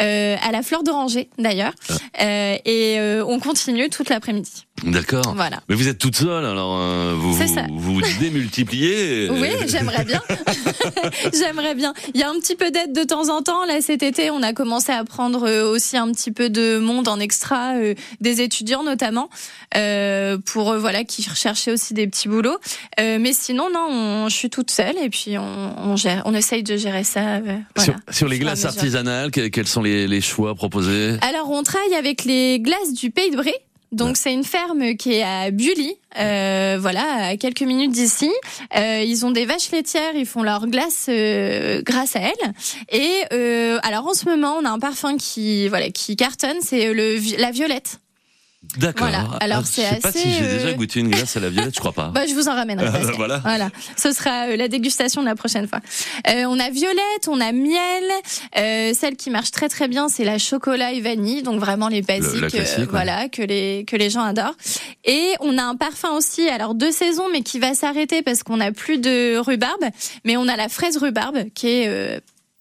euh, 0.00 0.36
à 0.42 0.52
la 0.52 0.62
fleur 0.62 0.82
d'oranger 0.82 1.28
d'ailleurs, 1.38 1.72
Ah. 1.88 1.94
Euh, 2.22 2.56
et 2.64 2.98
euh, 2.98 3.24
on 3.26 3.38
continue 3.38 3.88
toute 3.90 4.08
l'après-midi. 4.08 4.65
D'accord. 4.84 5.32
Voilà. 5.34 5.60
Mais 5.68 5.74
vous 5.74 5.88
êtes 5.88 5.98
toute 5.98 6.16
seule, 6.16 6.44
alors 6.44 6.76
euh, 6.78 7.14
vous 7.16 7.32
vous, 7.34 7.44
vous 7.78 8.00
démultipliez. 8.20 9.24
et- 9.26 9.30
Oui, 9.30 9.48
j'aimerais 9.68 10.04
bien. 10.04 10.20
j'aimerais 11.32 11.74
bien. 11.74 11.94
Il 12.14 12.20
y 12.20 12.22
a 12.22 12.30
un 12.30 12.34
petit 12.34 12.56
peu 12.56 12.70
d'aide 12.70 12.92
de 12.92 13.02
temps 13.04 13.28
en 13.34 13.42
temps. 13.42 13.64
Là, 13.64 13.80
cet 13.80 14.02
été, 14.02 14.30
on 14.30 14.42
a 14.42 14.52
commencé 14.52 14.92
à 14.92 15.04
prendre 15.04 15.46
euh, 15.48 15.70
aussi 15.70 15.96
un 15.96 16.10
petit 16.12 16.30
peu 16.30 16.50
de 16.50 16.78
monde 16.78 17.08
en 17.08 17.18
extra, 17.20 17.74
euh, 17.76 17.94
des 18.20 18.40
étudiants 18.40 18.82
notamment, 18.82 19.28
euh, 19.76 20.38
pour 20.44 20.70
euh, 20.72 20.78
voilà 20.78 21.04
qui 21.04 21.28
recherchaient 21.28 21.72
aussi 21.72 21.94
des 21.94 22.06
petits 22.06 22.28
boulots. 22.28 22.58
Euh, 23.00 23.18
mais 23.20 23.32
sinon, 23.32 23.68
non, 23.72 23.88
on- 23.90 24.28
je 24.28 24.34
suis 24.36 24.50
toute 24.50 24.70
seule 24.70 24.96
et 25.02 25.08
puis 25.08 25.38
on, 25.38 25.74
on 25.90 25.96
gère, 25.96 26.22
on 26.26 26.34
essaye 26.34 26.62
de 26.62 26.76
gérer 26.76 27.04
ça. 27.04 27.36
euh, 27.36 27.40
Sur, 27.78 27.94
voilà. 27.94 28.00
sur 28.10 28.28
les 28.28 28.38
glaces 28.38 28.64
artisanales, 28.64 29.30
que- 29.30 29.48
quels 29.48 29.66
sont 29.66 29.82
les, 29.82 30.06
les 30.06 30.20
choix 30.20 30.54
proposés? 30.54 31.16
Alors, 31.22 31.50
on 31.50 31.62
travaille 31.62 31.94
avec 31.94 32.24
les 32.24 32.60
glaces 32.60 32.92
du 32.92 33.10
Pays 33.10 33.30
de 33.30 33.36
Bray. 33.36 33.54
Donc 33.96 34.18
c'est 34.18 34.32
une 34.34 34.44
ferme 34.44 34.94
qui 34.96 35.14
est 35.14 35.22
à 35.22 35.50
Bully, 35.50 35.96
euh, 36.18 36.76
voilà, 36.78 37.28
à 37.28 37.36
quelques 37.38 37.62
minutes 37.62 37.92
d'ici. 37.92 38.30
Euh, 38.76 39.02
ils 39.02 39.24
ont 39.24 39.30
des 39.30 39.46
vaches 39.46 39.70
laitières, 39.70 40.14
ils 40.14 40.26
font 40.26 40.42
leurs 40.42 40.66
glaces 40.66 41.06
euh, 41.08 41.80
grâce 41.82 42.14
à 42.14 42.20
elles. 42.20 42.52
Et 42.92 43.22
euh, 43.32 43.78
alors 43.82 44.06
en 44.06 44.12
ce 44.12 44.28
moment, 44.28 44.56
on 44.60 44.66
a 44.66 44.70
un 44.70 44.78
parfum 44.78 45.16
qui 45.16 45.68
voilà 45.68 45.88
qui 45.88 46.14
cartonne, 46.14 46.58
c'est 46.60 46.92
le 46.92 47.16
la 47.40 47.50
violette. 47.50 48.00
D'accord. 48.78 49.08
Voilà. 49.08 49.28
Alors, 49.40 49.60
je 49.62 49.66
c'est 49.66 49.82
sais 49.88 50.00
pas 50.00 50.08
assez, 50.08 50.18
si 50.18 50.32
j'ai 50.32 50.44
euh, 50.44 50.58
déjà 50.58 50.72
goûté 50.74 51.00
une 51.00 51.10
glace 51.10 51.36
à 51.36 51.40
la 51.40 51.48
violette, 51.50 51.74
je 51.74 51.80
crois 51.80 51.92
pas. 51.92 52.10
Bah, 52.14 52.26
je 52.26 52.34
vous 52.34 52.48
en 52.48 52.54
ramènerai. 52.54 52.86
Voilà. 53.16 53.38
Voilà. 53.38 53.70
Ce 53.96 54.12
sera 54.12 54.48
euh, 54.48 54.56
la 54.56 54.68
dégustation 54.68 55.22
de 55.22 55.26
la 55.26 55.34
prochaine 55.34 55.66
fois. 55.66 55.80
Euh, 56.28 56.44
on 56.44 56.58
a 56.58 56.70
violette, 56.70 57.28
on 57.28 57.40
a 57.40 57.52
miel. 57.52 58.04
Euh, 58.58 58.92
celle 58.94 59.16
qui 59.16 59.30
marche 59.30 59.50
très 59.50 59.68
très 59.68 59.88
bien, 59.88 60.08
c'est 60.08 60.24
la 60.24 60.38
chocolat 60.38 60.92
et 60.92 61.00
vanille. 61.00 61.42
Donc 61.42 61.60
vraiment 61.60 61.88
les 61.88 62.02
basiques, 62.02 62.54
euh, 62.54 62.86
voilà, 62.90 63.28
que 63.28 63.42
les 63.42 63.84
que 63.86 63.96
les 63.96 64.10
gens 64.10 64.22
adorent. 64.22 64.56
Et 65.04 65.32
on 65.40 65.56
a 65.58 65.62
un 65.62 65.76
parfum 65.76 66.10
aussi, 66.10 66.48
alors 66.48 66.74
deux 66.74 66.92
saisons, 66.92 67.28
mais 67.32 67.42
qui 67.42 67.58
va 67.58 67.74
s'arrêter 67.74 68.22
parce 68.22 68.42
qu'on 68.42 68.60
a 68.60 68.72
plus 68.72 68.98
de 68.98 69.38
rhubarbe. 69.38 69.84
Mais 70.24 70.36
on 70.36 70.48
a 70.48 70.56
la 70.56 70.68
fraise 70.68 70.96
rhubarbe 70.96 71.44
qui 71.54 71.68
est 71.68 71.88
euh, 71.88 72.20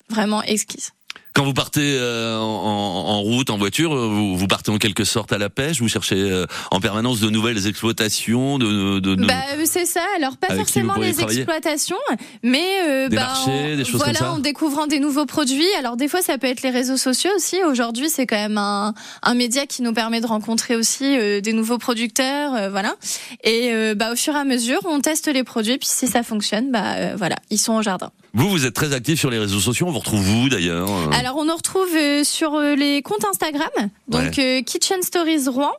vraiment 0.10 0.42
exquise. 0.44 0.92
Quand 1.36 1.44
vous 1.44 1.54
partez 1.54 1.98
euh, 2.00 2.38
en, 2.40 2.44
en- 2.46 3.22
route, 3.22 3.50
en 3.50 3.58
voiture, 3.58 3.94
euh, 3.94 4.08
vous, 4.08 4.38
vous 4.38 4.48
partez 4.48 4.72
en 4.72 4.78
quelque 4.78 5.04
sorte 5.04 5.34
à 5.34 5.38
la 5.38 5.50
pêche, 5.50 5.82
vous 5.82 5.90
cherchez 5.90 6.16
euh, 6.16 6.46
en 6.72 6.80
permanence 6.80 7.20
de 7.20 7.30
nouvelles 7.30 7.68
exploitations, 7.68 8.58
de, 8.58 9.00
de, 9.00 9.16
de- 9.16 9.26
Bah 9.26 9.34
euh, 9.58 9.64
c'est 9.66 9.86
ça. 9.86 10.00
Alors 10.16 10.38
pas 10.38 10.56
forcément 10.56 10.96
les 10.96 11.22
exploitations, 11.22 11.98
mais 12.42 12.64
euh, 12.88 13.10
Des 13.10 13.18
bah, 13.18 13.24
marchés, 13.24 13.74
en- 13.74 13.76
des 13.78 13.84
choses 13.84 13.96
voilà, 14.02 14.14
comme 14.20 14.28
ça 14.28 14.34
en 14.34 14.40
découvrant 14.40 14.88
des 14.88 15.00
nouveaux 15.00 15.26
produits. 15.26 15.68
Alors 15.78 15.98
des 15.98 16.08
fois 16.08 16.22
ça 16.22 16.38
peut 16.38 16.48
être 16.48 16.62
les 16.62 16.70
réseaux 16.70 16.96
sociaux 16.98 17.32
aussi. 17.36 17.58
Aujourd'hui 17.70 18.10
c'est 18.10 18.26
quand 18.26 18.38
même 18.38 18.58
un, 18.58 18.94
un 19.22 19.34
média 19.34 19.66
qui 19.66 19.82
nous 19.82 19.94
permet 19.94 20.22
de 20.22 20.28
rencontrer 20.28 20.78
aussi 20.78 21.18
euh, 21.18 21.42
des 21.42 21.52
nouveaux 21.52 21.78
producteurs, 21.78 22.54
euh, 22.56 22.70
voilà. 22.70 22.96
Et 23.44 23.72
euh, 23.74 23.94
bah 23.94 24.14
au 24.14 24.16
fur 24.16 24.34
et 24.36 24.40
à 24.40 24.46
mesure 24.46 24.80
on 24.86 25.02
teste 25.02 25.28
les 25.28 25.44
produits 25.44 25.78
puis 25.80 25.90
si 25.90 26.08
ça 26.08 26.24
fonctionne, 26.24 26.72
bah 26.72 26.94
euh, 26.96 27.16
voilà 27.18 27.36
ils 27.50 27.60
sont 27.60 27.74
au 27.74 27.82
jardin. 27.82 28.12
Vous, 28.36 28.50
vous 28.50 28.66
êtes 28.66 28.74
très 28.74 28.92
actif 28.94 29.18
sur 29.18 29.30
les 29.30 29.40
réseaux 29.40 29.62
sociaux. 29.62 29.88
On 29.88 29.92
vous 29.92 30.00
retrouve 30.00 30.20
vous 30.20 30.50
d'ailleurs 30.50 30.90
euh, 30.90 31.10
Alors 31.14 31.38
on 31.38 31.46
nous 31.46 31.56
retrouve 31.56 31.88
euh, 31.96 32.26
sur 32.26 32.54
euh, 32.56 32.76
les 32.76 33.02
comptes 33.02 33.24
Instagram, 33.24 33.70
donc 34.10 34.32
Kitchen 34.66 35.02
Stories 35.02 35.48
Rouen 35.48 35.72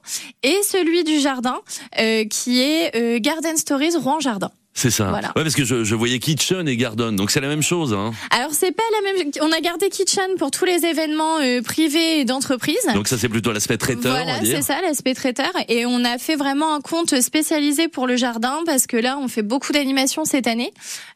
et 0.42 0.56
celui 0.62 1.04
du 1.04 1.20
jardin 1.20 1.60
euh, 2.00 2.24
qui 2.24 2.62
est 2.62 2.96
euh, 2.96 3.18
Garden 3.20 3.58
Stories 3.58 3.96
Rouen 3.96 4.20
Jardin. 4.20 4.50
C'est 4.76 4.90
ça. 4.90 5.08
Voilà. 5.08 5.28
Ouais, 5.28 5.42
parce 5.42 5.54
que 5.54 5.64
je, 5.64 5.84
je 5.84 5.94
voyais 5.94 6.18
Kitchen 6.18 6.68
et 6.68 6.76
Gardon, 6.76 7.10
donc 7.10 7.30
c'est 7.30 7.40
la 7.40 7.48
même 7.48 7.62
chose. 7.62 7.94
Hein. 7.94 8.12
Alors 8.30 8.50
c'est 8.52 8.72
pas 8.72 8.82
la 8.92 9.12
même. 9.12 9.30
On 9.40 9.50
a 9.50 9.60
gardé 9.60 9.88
Kitchen 9.88 10.36
pour 10.38 10.50
tous 10.50 10.66
les 10.66 10.84
événements 10.84 11.38
euh, 11.38 11.62
privés 11.62 12.20
et 12.20 12.24
d'entreprise. 12.26 12.76
Donc 12.92 13.08
ça 13.08 13.16
c'est 13.16 13.30
plutôt 13.30 13.52
l'aspect 13.52 13.78
traiteur, 13.78 14.12
Voilà, 14.12 14.40
c'est 14.44 14.60
ça, 14.60 14.82
l'aspect 14.82 15.14
traiteur. 15.14 15.50
Et 15.68 15.86
on 15.86 16.04
a 16.04 16.18
fait 16.18 16.36
vraiment 16.36 16.74
un 16.74 16.82
compte 16.82 17.18
spécialisé 17.22 17.88
pour 17.88 18.06
le 18.06 18.16
jardin 18.16 18.58
parce 18.66 18.86
que 18.86 18.98
là, 18.98 19.18
on 19.18 19.28
fait 19.28 19.42
beaucoup 19.42 19.72
d'animations 19.72 20.26
cette 20.26 20.46
année. 20.46 20.72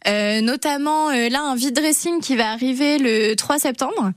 Euh, 0.09 0.41
notamment, 0.41 1.11
euh, 1.11 1.29
là, 1.29 1.43
un 1.43 1.55
vide 1.55 1.75
dressing 1.75 2.21
qui 2.23 2.37
va 2.37 2.51
arriver 2.53 2.97
le 2.99 3.35
3 3.35 3.59
septembre. 3.59 4.13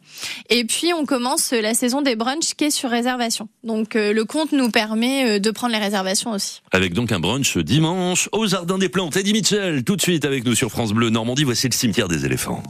Et 0.50 0.64
puis, 0.64 0.94
on 0.94 1.06
commence 1.06 1.52
la 1.52 1.74
saison 1.74 2.02
des 2.02 2.16
brunchs 2.16 2.54
qui 2.56 2.66
est 2.66 2.72
sur 2.72 2.90
réservation. 2.90 3.50
Donc, 3.64 3.98
euh, 3.98 4.14
le 4.14 4.24
compte 4.24 4.54
nous 4.54 4.70
permet 4.70 5.40
de 5.42 5.52
prendre 5.52 5.74
les 5.74 5.80
réservations 5.80 6.32
aussi. 6.32 6.62
Avec 6.72 6.94
donc 6.94 7.12
un 7.12 7.20
brunch 7.20 7.58
dimanche 7.58 8.30
au 8.32 8.48
Jardin 8.48 8.78
des 8.78 8.90
Plantes. 8.90 9.18
Eddie 9.34 9.40
Mitchell, 9.40 9.84
tout 9.84 9.96
de 9.96 10.02
suite 10.02 10.26
avec 10.26 10.46
nous 10.46 10.54
sur 10.54 10.70
France 10.70 10.94
Bleu 10.94 11.10
Normandie. 11.10 11.44
Voici 11.44 11.68
le 11.68 11.74
cimetière 11.74 12.08
des 12.08 12.24
éléphants. 12.24 12.62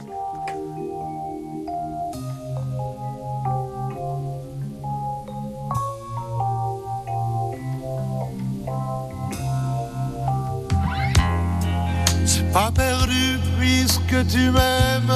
C'est 12.24 12.50
pas 12.50 12.72
perdu 12.74 13.38
puisque 13.58 14.26
tu 14.28 14.50
m'aimes. 14.50 15.10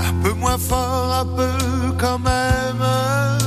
Un 0.00 0.22
peu 0.22 0.32
moins 0.32 0.58
fort, 0.58 1.12
un 1.12 1.26
peu 1.26 1.92
quand 1.96 2.18
même. 2.18 3.43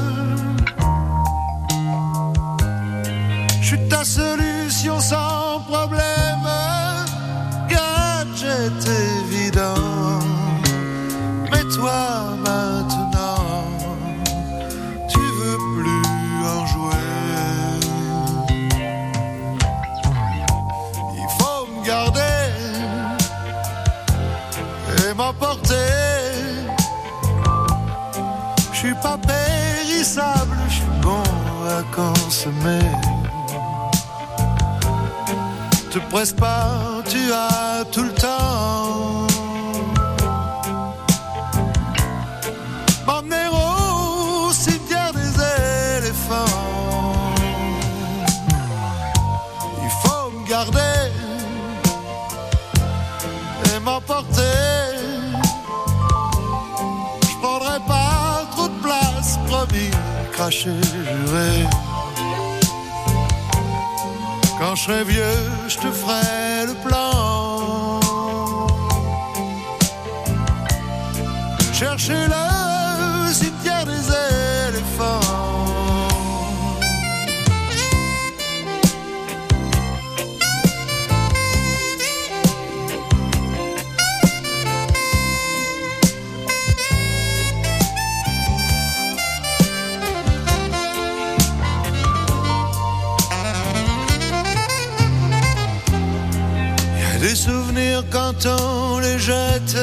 Ta 3.98 4.06
solution 4.06 5.00
sans 5.00 5.60
problème. 5.68 6.48
Gadget 7.68 8.84
évident. 8.86 10.20
Mais 11.51 11.63
toi 11.75 12.38
maintenant, 12.46 13.63
tu 15.10 15.20
veux 15.39 15.60
plus 15.77 16.46
en 16.46 16.66
jouer. 16.68 17.08
Il 21.22 21.30
faut 21.39 21.66
me 21.66 21.84
garder 21.84 22.51
et 25.10 25.13
m'emporter. 25.16 25.89
Je 28.74 28.77
suis 28.77 28.96
pas 29.01 29.18
périssable, 29.18 30.56
je 30.68 30.74
suis 30.75 30.94
bon 31.01 31.24
à 31.68 31.82
consommer. 31.96 33.07
Te 35.91 36.00
presse 36.10 36.34
pas, 36.34 37.01
tu 37.10 37.32
as 37.32 37.86
tout 37.91 38.03
le 38.03 38.13
temps. 38.13 39.27
M'emmener 43.06 43.47
au 43.52 44.52
cimetière 44.52 45.13
des 45.13 45.32
éléphants. 46.00 46.45
Il 49.82 49.89
faut 50.02 50.30
me 50.32 50.47
garder 50.50 51.12
et 53.73 53.80
m'emporter. 53.80 54.41
Je 57.30 57.38
prendrai 57.41 57.80
pas 57.88 58.45
trop 58.52 58.67
de 58.67 58.80
place, 58.82 59.39
promis, 59.47 59.91
cracher, 60.34 60.71
juré. 60.82 61.87
Je 64.78 64.84
serai 64.84 65.04
vieux, 65.06 65.24
je 65.68 65.78
te 65.78 65.92
ferai 65.92 66.68
le 66.68 66.76
plan. 66.88 68.00
Chercher 71.74 72.28
le 72.28 72.46
les 99.02 99.19
jette. 99.19 99.78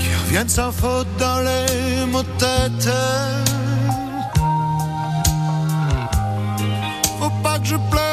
Qui 0.00 0.14
reviennent 0.24 0.48
sans 0.48 0.72
faute 0.72 1.06
dans 1.18 1.40
les 1.40 2.06
mots 2.06 2.22
de 2.22 2.38
tête. 2.38 2.90
Faut 7.18 7.42
pas 7.42 7.58
que 7.58 7.66
je 7.66 7.76
pleure 7.90 8.07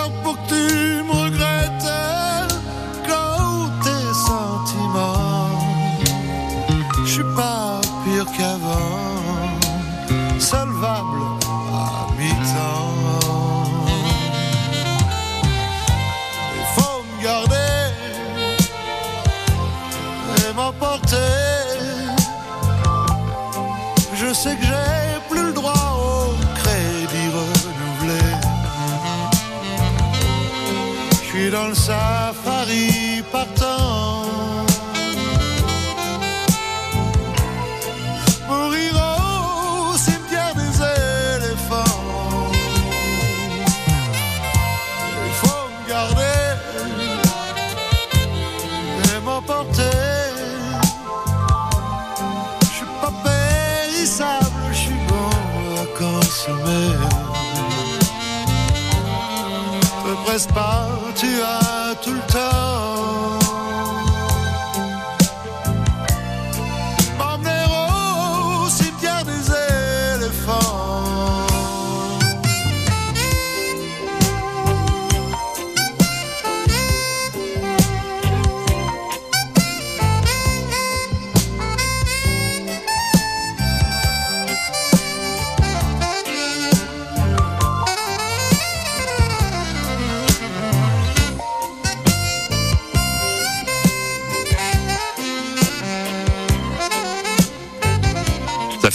presse 60.36 60.48
pas, 60.48 60.90
tu 61.16 61.28
as 61.42 61.96
tout 62.04 62.12
le 62.12 62.20
temps. 62.34 62.95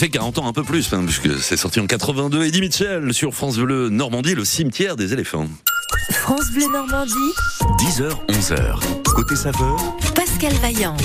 Fait 0.01 0.09
40 0.09 0.39
ans 0.39 0.47
un 0.47 0.55
peu 0.55 0.63
plus, 0.63 0.95
hein, 0.95 1.03
puisque 1.05 1.39
c'est 1.43 1.59
sorti 1.59 1.79
en 1.79 1.87
82. 1.87 2.47
Eddie 2.47 2.63
Mitchell 2.63 3.13
sur 3.13 3.35
France 3.35 3.59
Bleu 3.59 3.91
Normandie, 3.91 4.35
le 4.35 4.47
cimetière 4.47 4.97
des 4.97 5.13
éléphants. 5.13 5.47
France 6.11 6.51
Bleu 6.55 6.73
Normandie, 6.73 7.13
10h, 7.79 8.11
11h. 8.31 8.79
Côté 9.15 9.37
saveur, 9.37 9.77
Pascal 10.15 10.55
Vaillant. 10.55 10.97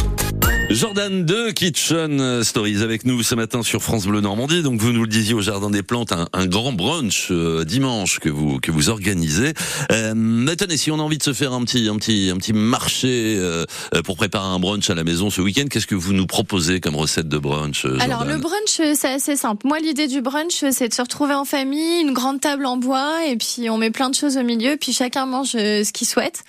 Jordan 0.72 1.24
de 1.24 1.52
Kitchen 1.52 2.44
Stories 2.44 2.82
avec 2.82 3.06
nous 3.06 3.22
ce 3.22 3.36
matin 3.36 3.62
sur 3.62 3.84
France 3.84 4.08
Bleu 4.08 4.20
Normandie. 4.20 4.64
Donc 4.64 4.82
vous 4.82 4.92
nous 4.92 5.04
le 5.04 5.08
disiez 5.08 5.34
au 5.34 5.42
Jardin 5.42 5.70
des 5.70 5.84
Plantes, 5.84 6.12
un, 6.12 6.28
un 6.34 6.48
grand 6.48 6.74
brunch 6.74 7.28
euh, 7.30 7.64
dimanche 7.64 8.20
que 8.20 8.30
vous 8.30 8.60
que 8.60 8.72
vous 8.72 8.90
organisez. 8.90 9.54
Euh, 9.92 10.14
mais 10.16 10.56
tenez, 10.56 10.78
si 10.78 10.90
on 10.90 10.96
a 10.96 11.04
envie 11.04 11.20
de 11.20 11.24
se 11.24 11.34
faire 11.34 11.54
un 11.54 11.64
petit 11.64 11.88
un 11.88 11.98
petit 11.98 12.32
un 12.34 12.38
petit 12.38 12.54
marché 12.54 13.36
euh, 13.38 13.66
pour 14.04 14.18
préparer 14.18 14.48
un 14.48 14.60
brunch 14.60 14.90
à 14.90 14.96
la 14.96 15.04
maison 15.04 15.30
ce 15.30 15.42
week-end, 15.42 15.66
qu'est-ce 15.70 15.88
que 15.88 15.96
vous 15.96 16.14
nous 16.14 16.26
proposez 16.26 16.80
comme 16.80 16.96
recette 16.96 17.30
de 17.30 17.38
brunch 17.38 17.86
euh, 17.86 17.98
Alors 18.00 18.26
le 18.26 18.38
brunch, 18.38 18.80
euh, 18.80 18.94
c'est 18.96 19.14
assez 19.14 19.36
simple. 19.36 19.68
Moi, 19.68 19.80
l'idée 19.80 20.08
du 20.08 20.22
brunch, 20.22 20.64
euh, 20.64 20.70
c'est 20.72 20.90
de 20.90 20.94
se 20.94 21.02
retrouver 21.02 21.36
en 21.36 21.46
famille, 21.46 22.02
une 22.02 22.14
grande 22.14 22.42
table 22.42 22.66
en 22.66 22.78
bois, 22.78 23.26
et 23.28 23.38
puis 23.38 23.70
on 23.70 23.78
met 23.78 23.92
plein 23.92 24.10
de 24.10 24.16
choses 24.16 24.38
au 24.38 24.44
milieu, 24.44 24.78
puis 24.78 24.94
chacun 24.94 25.26
mange 25.26 25.52
ce 25.52 25.92
qu'il 25.92 26.08
souhaite. 26.08 26.44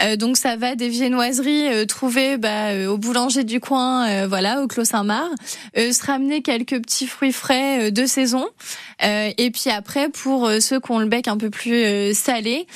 Euh, 0.00 0.16
donc 0.16 0.36
ça 0.36 0.56
va 0.56 0.74
des 0.74 0.88
viennoiseries 0.88 1.68
euh, 1.68 1.84
trouvées 1.84 2.36
bah, 2.36 2.70
euh, 2.70 2.86
au 2.88 2.98
boulanger 2.98 3.44
du 3.44 3.60
coin, 3.68 4.06
euh, 4.08 4.26
voilà, 4.28 4.62
au 4.62 4.66
Clos 4.66 4.84
Saint-Marc, 4.84 5.32
euh, 5.78 5.92
se 5.92 6.04
ramener 6.04 6.42
quelques 6.42 6.78
petits 6.82 7.06
fruits 7.06 7.32
frais 7.32 7.88
euh, 7.88 7.90
de 7.90 8.04
saison, 8.04 8.46
Euh, 9.02 9.32
et 9.36 9.50
puis 9.50 9.68
après 9.68 10.08
pour 10.08 10.48
ceux 10.60 10.78
qui 10.78 10.90
ont 10.92 11.00
le 11.00 11.06
bec 11.06 11.26
un 11.26 11.36
peu 11.36 11.50
plus 11.50 12.14
salé, 12.14 12.68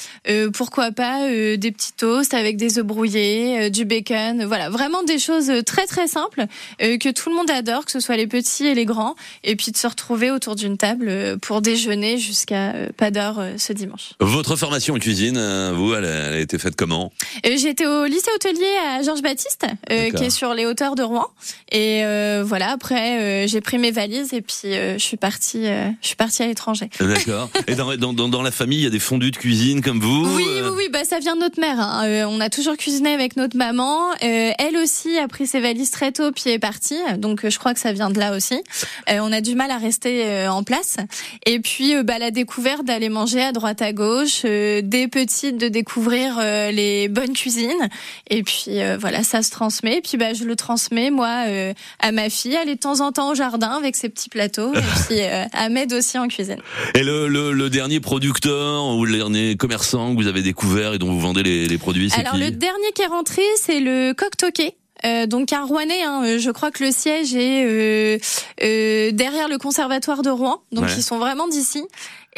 pourquoi 0.58 0.90
pas 0.90 1.28
des 1.30 1.70
petits 1.70 1.92
toasts 1.92 2.34
avec 2.34 2.56
des 2.56 2.78
œufs 2.78 2.84
brouillés, 2.84 3.70
du 3.70 3.84
bacon, 3.84 4.44
voilà, 4.44 4.68
vraiment 4.68 5.04
des 5.04 5.20
choses 5.20 5.52
très 5.64 5.86
très 5.86 6.08
simples 6.08 6.46
que 6.80 7.10
tout 7.12 7.30
le 7.30 7.36
monde 7.36 7.50
adore, 7.50 7.84
que 7.84 7.92
ce 7.92 8.00
soit 8.00 8.16
les 8.16 8.26
petits 8.26 8.66
et 8.66 8.74
les 8.74 8.86
grands, 8.86 9.14
et 9.44 9.54
puis 9.54 9.70
de 9.70 9.76
se 9.76 9.86
retrouver 9.86 10.32
autour 10.32 10.56
d'une 10.56 10.76
table 10.76 11.38
pour 11.38 11.62
déjeuner 11.62 12.18
jusqu'à 12.18 12.72
pas 12.96 13.12
d'heure 13.12 13.38
ce 13.56 13.72
dimanche. 13.72 14.14
Votre 14.18 14.56
formation 14.56 14.94
en 14.94 14.98
cuisine, 14.98 15.38
vous, 15.76 15.94
elle 15.94 16.06
a, 16.06 16.08
elle 16.08 16.34
a 16.34 16.40
été 16.40 16.58
faite 16.58 16.74
comment? 16.74 17.12
Été 17.44 17.86
au 17.86 18.04
lycée 18.06 18.30
hôtelier 18.34 18.74
à 18.88 19.02
Georges 19.02 19.22
Baptiste, 19.22 19.66
qui 19.88 20.24
est 20.24 20.30
sur 20.30 20.54
les 20.54 20.66
de 20.76 21.02
Rouen. 21.02 21.26
Et 21.72 22.04
euh, 22.04 22.44
voilà, 22.46 22.70
après 22.70 23.18
euh, 23.20 23.46
j'ai 23.46 23.60
pris 23.60 23.78
mes 23.78 23.90
valises 23.90 24.32
et 24.32 24.42
puis 24.42 24.66
euh, 24.66 24.98
je 24.98 25.02
suis 25.02 25.16
partie, 25.16 25.64
je 25.64 26.06
suis 26.06 26.16
partie 26.16 26.42
à 26.42 26.46
l'étranger. 26.46 26.90
D'accord. 27.00 27.50
Et 27.66 27.74
dans, 27.74 27.96
dans, 27.96 28.12
dans, 28.12 28.28
dans 28.28 28.42
la 28.42 28.50
famille, 28.50 28.78
il 28.78 28.84
y 28.84 28.86
a 28.86 28.90
des 28.90 28.98
fondus 28.98 29.30
de 29.30 29.36
cuisine 29.36 29.80
comme 29.80 30.00
vous 30.00 30.24
Oui, 30.36 30.44
oui, 30.46 30.68
oui, 30.76 30.88
bah 30.92 31.04
ça 31.04 31.18
vient 31.18 31.34
de 31.34 31.40
notre 31.40 31.60
mère. 31.60 31.80
hein. 31.80 32.26
On 32.28 32.40
a 32.40 32.50
toujours 32.50 32.76
cuisiné 32.76 33.12
avec 33.12 33.36
notre 33.36 33.56
maman. 33.56 34.12
Elle 34.20 34.76
aussi 34.82 35.18
a 35.18 35.26
pris 35.28 35.46
ses 35.46 35.60
valises 35.60 35.90
très 35.90 36.12
tôt 36.12 36.30
puis 36.32 36.50
est 36.50 36.58
partie. 36.58 36.98
Donc 37.18 37.48
je 37.48 37.58
crois 37.58 37.74
que 37.74 37.80
ça 37.80 37.92
vient 37.92 38.10
de 38.10 38.18
là 38.18 38.36
aussi. 38.36 38.62
On 39.08 39.32
a 39.32 39.40
du 39.40 39.54
mal 39.54 39.70
à 39.70 39.78
rester 39.78 40.46
en 40.46 40.62
place. 40.62 40.98
Et 41.46 41.60
puis 41.60 41.94
bah, 42.04 42.18
la 42.18 42.30
découverte 42.30 42.84
d'aller 42.84 43.08
manger 43.08 43.42
à 43.42 43.52
droite 43.52 43.82
à 43.82 43.92
gauche, 43.92 44.42
des 44.42 45.08
petites 45.10 45.56
de 45.58 45.68
découvrir 45.68 46.38
les 46.72 47.08
bonnes 47.08 47.32
cuisines. 47.32 47.88
Et 48.28 48.42
puis 48.42 48.78
voilà, 48.98 49.22
ça 49.24 49.42
se 49.42 49.50
transmet. 49.50 49.98
Et 49.98 50.00
puis 50.00 50.16
bah 50.18 50.34
je 50.34 50.44
le 50.44 50.56
transmets 50.66 51.10
moi 51.10 51.44
euh, 51.46 51.72
à 52.00 52.10
ma 52.12 52.28
fille. 52.28 52.54
Elle 52.60 52.68
est 52.68 52.74
de 52.74 52.80
temps 52.80 53.00
en 53.00 53.12
temps 53.12 53.30
au 53.30 53.34
jardin 53.34 53.70
avec 53.70 53.94
ses 53.94 54.08
petits 54.08 54.28
plateaux. 54.28 54.72
Et 54.74 54.78
puis 55.08 55.20
euh, 55.20 55.44
à 55.52 55.68
m'aide 55.68 55.92
aussi 55.92 56.18
en 56.18 56.26
cuisine. 56.28 56.58
Et 56.94 57.02
le, 57.04 57.28
le, 57.28 57.52
le 57.52 57.70
dernier 57.70 58.00
producteur 58.00 58.84
ou 58.96 59.04
le 59.04 59.16
dernier 59.16 59.56
commerçant 59.56 60.14
que 60.14 60.20
vous 60.20 60.26
avez 60.26 60.42
découvert 60.42 60.94
et 60.94 60.98
dont 60.98 61.12
vous 61.12 61.20
vendez 61.20 61.42
les, 61.44 61.68
les 61.68 61.78
produits, 61.78 62.10
c'est 62.10 62.20
Alors 62.20 62.32
qui 62.34 62.40
le 62.40 62.50
dernier 62.50 62.92
qui 62.94 63.02
est 63.02 63.06
rentré, 63.06 63.42
c'est 63.56 63.80
le 63.80 64.12
coq 64.12 64.36
toqué. 64.36 64.74
Euh, 65.04 65.26
donc 65.26 65.52
un 65.52 65.64
Rouennais, 65.64 66.02
hein, 66.02 66.22
euh, 66.24 66.38
je 66.38 66.50
crois 66.50 66.70
que 66.70 66.82
le 66.82 66.90
siège 66.90 67.34
est 67.34 67.64
euh, 67.66 68.18
euh, 68.62 69.10
derrière 69.12 69.48
le 69.48 69.58
conservatoire 69.58 70.22
de 70.22 70.30
Rouen, 70.30 70.62
donc 70.72 70.84
Ouais. 70.86 70.90
ils 70.96 71.02
sont 71.02 71.18
vraiment 71.18 71.46
d'ici. 71.48 71.84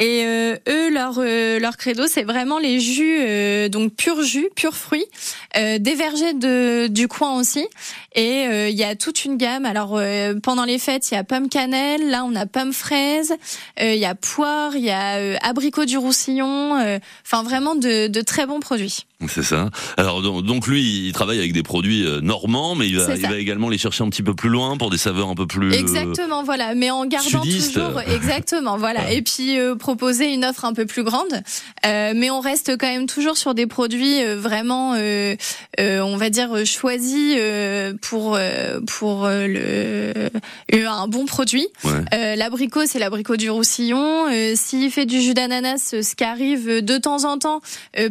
Et 0.01 0.23
euh, 0.25 0.57
eux, 0.69 0.91
leur 0.91 1.15
euh, 1.19 1.59
leur 1.59 1.77
credo, 1.77 2.05
c'est 2.07 2.23
vraiment 2.23 2.59
les 2.61 2.79
jus, 2.79 3.19
euh, 3.21 3.69
donc 3.69 3.95
pur 3.95 4.23
jus, 4.23 4.49
pur 4.55 4.75
fruits, 4.75 5.05
euh, 5.57 5.79
des 5.79 5.95
vergers 5.97 6.35
de 6.35 6.87
du 6.87 7.09
coin 7.09 7.39
aussi. 7.39 7.67
Et 8.15 8.47
euh, 8.47 8.69
il 8.69 8.77
y 8.77 8.85
a 8.85 8.95
toute 8.95 9.25
une 9.25 9.37
gamme. 9.37 9.65
Alors 9.67 9.97
euh, 9.97 10.35
pendant 10.41 10.65
les 10.65 10.79
fêtes, 10.79 11.11
il 11.11 11.15
y 11.15 11.17
a 11.17 11.25
pomme 11.25 11.49
cannelle, 11.49 12.11
là 12.11 12.25
on 12.25 12.35
a 12.37 12.47
pomme 12.47 12.73
fraise, 12.73 13.33
euh, 13.81 13.93
il 13.95 13.99
y 14.01 14.05
a 14.05 14.15
poire, 14.15 14.77
il 14.77 14.85
y 14.85 14.91
a 14.91 15.17
euh, 15.17 15.37
abricot 15.43 15.85
du 15.85 15.99
roussillon. 15.99 16.77
euh, 16.79 16.99
Enfin 17.25 17.43
vraiment 17.43 17.75
de, 17.75 18.07
de 18.07 18.21
très 18.21 18.47
bons 18.47 18.61
produits. 18.61 19.05
C'est 19.27 19.43
ça. 19.43 19.69
Alors 19.97 20.23
donc, 20.23 20.69
lui, 20.69 21.09
il 21.09 21.13
travaille 21.13 21.39
avec 21.41 21.53
des 21.53 21.65
produits 21.65 22.07
normands, 22.23 22.77
mais 22.77 22.87
il 22.87 22.97
va, 22.99 23.17
il 23.17 23.27
va 23.27 23.37
également 23.37 23.69
les 23.69 23.77
chercher 23.77 24.05
un 24.05 24.09
petit 24.11 24.23
peu 24.23 24.33
plus 24.33 24.49
loin 24.49 24.77
pour 24.77 24.91
des 24.91 24.97
saveurs 24.99 25.29
un 25.29 25.35
peu 25.35 25.47
plus. 25.49 25.75
Exactement, 25.75 26.45
voilà, 26.45 26.77
mais 26.77 26.93
en 26.93 27.05
gardant 27.05 27.43
sudiste. 27.43 27.75
toujours, 27.75 28.01
exactement, 28.01 28.77
voilà, 28.79 29.11
et 29.13 29.23
puis 29.23 29.59
euh, 29.59 29.75
proposer 29.88 30.35
une 30.35 30.44
offre 30.44 30.66
un 30.66 30.74
peu 30.74 30.85
plus 30.85 31.03
grande, 31.03 31.35
Euh, 31.87 32.12
mais 32.14 32.31
on 32.31 32.40
reste 32.40 32.77
quand 32.77 32.90
même 32.96 33.07
toujours 33.07 33.38
sur 33.38 33.55
des 33.55 33.66
produits 33.66 34.22
euh, 34.22 34.37
vraiment, 34.37 34.92
euh, 34.96 35.35
euh, 35.81 36.01
on 36.01 36.16
va 36.18 36.29
dire 36.29 36.51
choisis 36.66 37.37
pour 38.03 38.38
pour 38.87 39.29
le 39.29 40.29
un 40.72 41.09
bon 41.09 41.24
produit. 41.24 41.68
Ouais. 41.85 42.37
L'abricot, 42.37 42.85
c'est 42.87 42.98
l'abricot 42.98 43.37
du 43.37 43.48
Roussillon. 43.51 44.27
S'il 44.57 44.90
fait 44.90 45.07
du 45.07 45.20
jus 45.20 45.35
d'ananas, 45.35 45.94
ce 46.03 46.14
qui 46.14 46.24
arrive 46.24 46.85
de 46.85 46.98
temps 46.98 47.24
en 47.24 47.38
temps, 47.38 47.61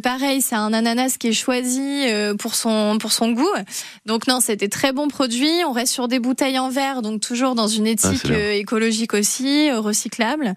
pareil, 0.02 0.42
c'est 0.42 0.56
un 0.56 0.74
ananas 0.74 1.18
qui 1.20 1.28
est 1.28 1.40
choisi 1.48 2.06
pour 2.40 2.56
son 2.56 2.98
pour 3.00 3.12
son 3.12 3.32
goût. 3.32 3.56
Donc 4.06 4.28
non, 4.28 4.40
c'était 4.40 4.70
très 4.70 4.94
bon 4.94 5.08
produit. 5.10 5.52
On 5.68 5.74
reste 5.74 5.94
sur 5.94 6.08
des 6.08 6.20
bouteilles 6.20 6.60
en 6.60 6.70
verre, 6.70 7.02
donc 7.02 7.22
toujours 7.22 7.54
dans 7.56 7.68
une 7.68 7.88
éthique 7.88 8.30
Ah, 8.30 8.32
euh, 8.32 8.52
écologique 8.54 9.14
aussi, 9.14 9.70
recyclable. 9.72 10.56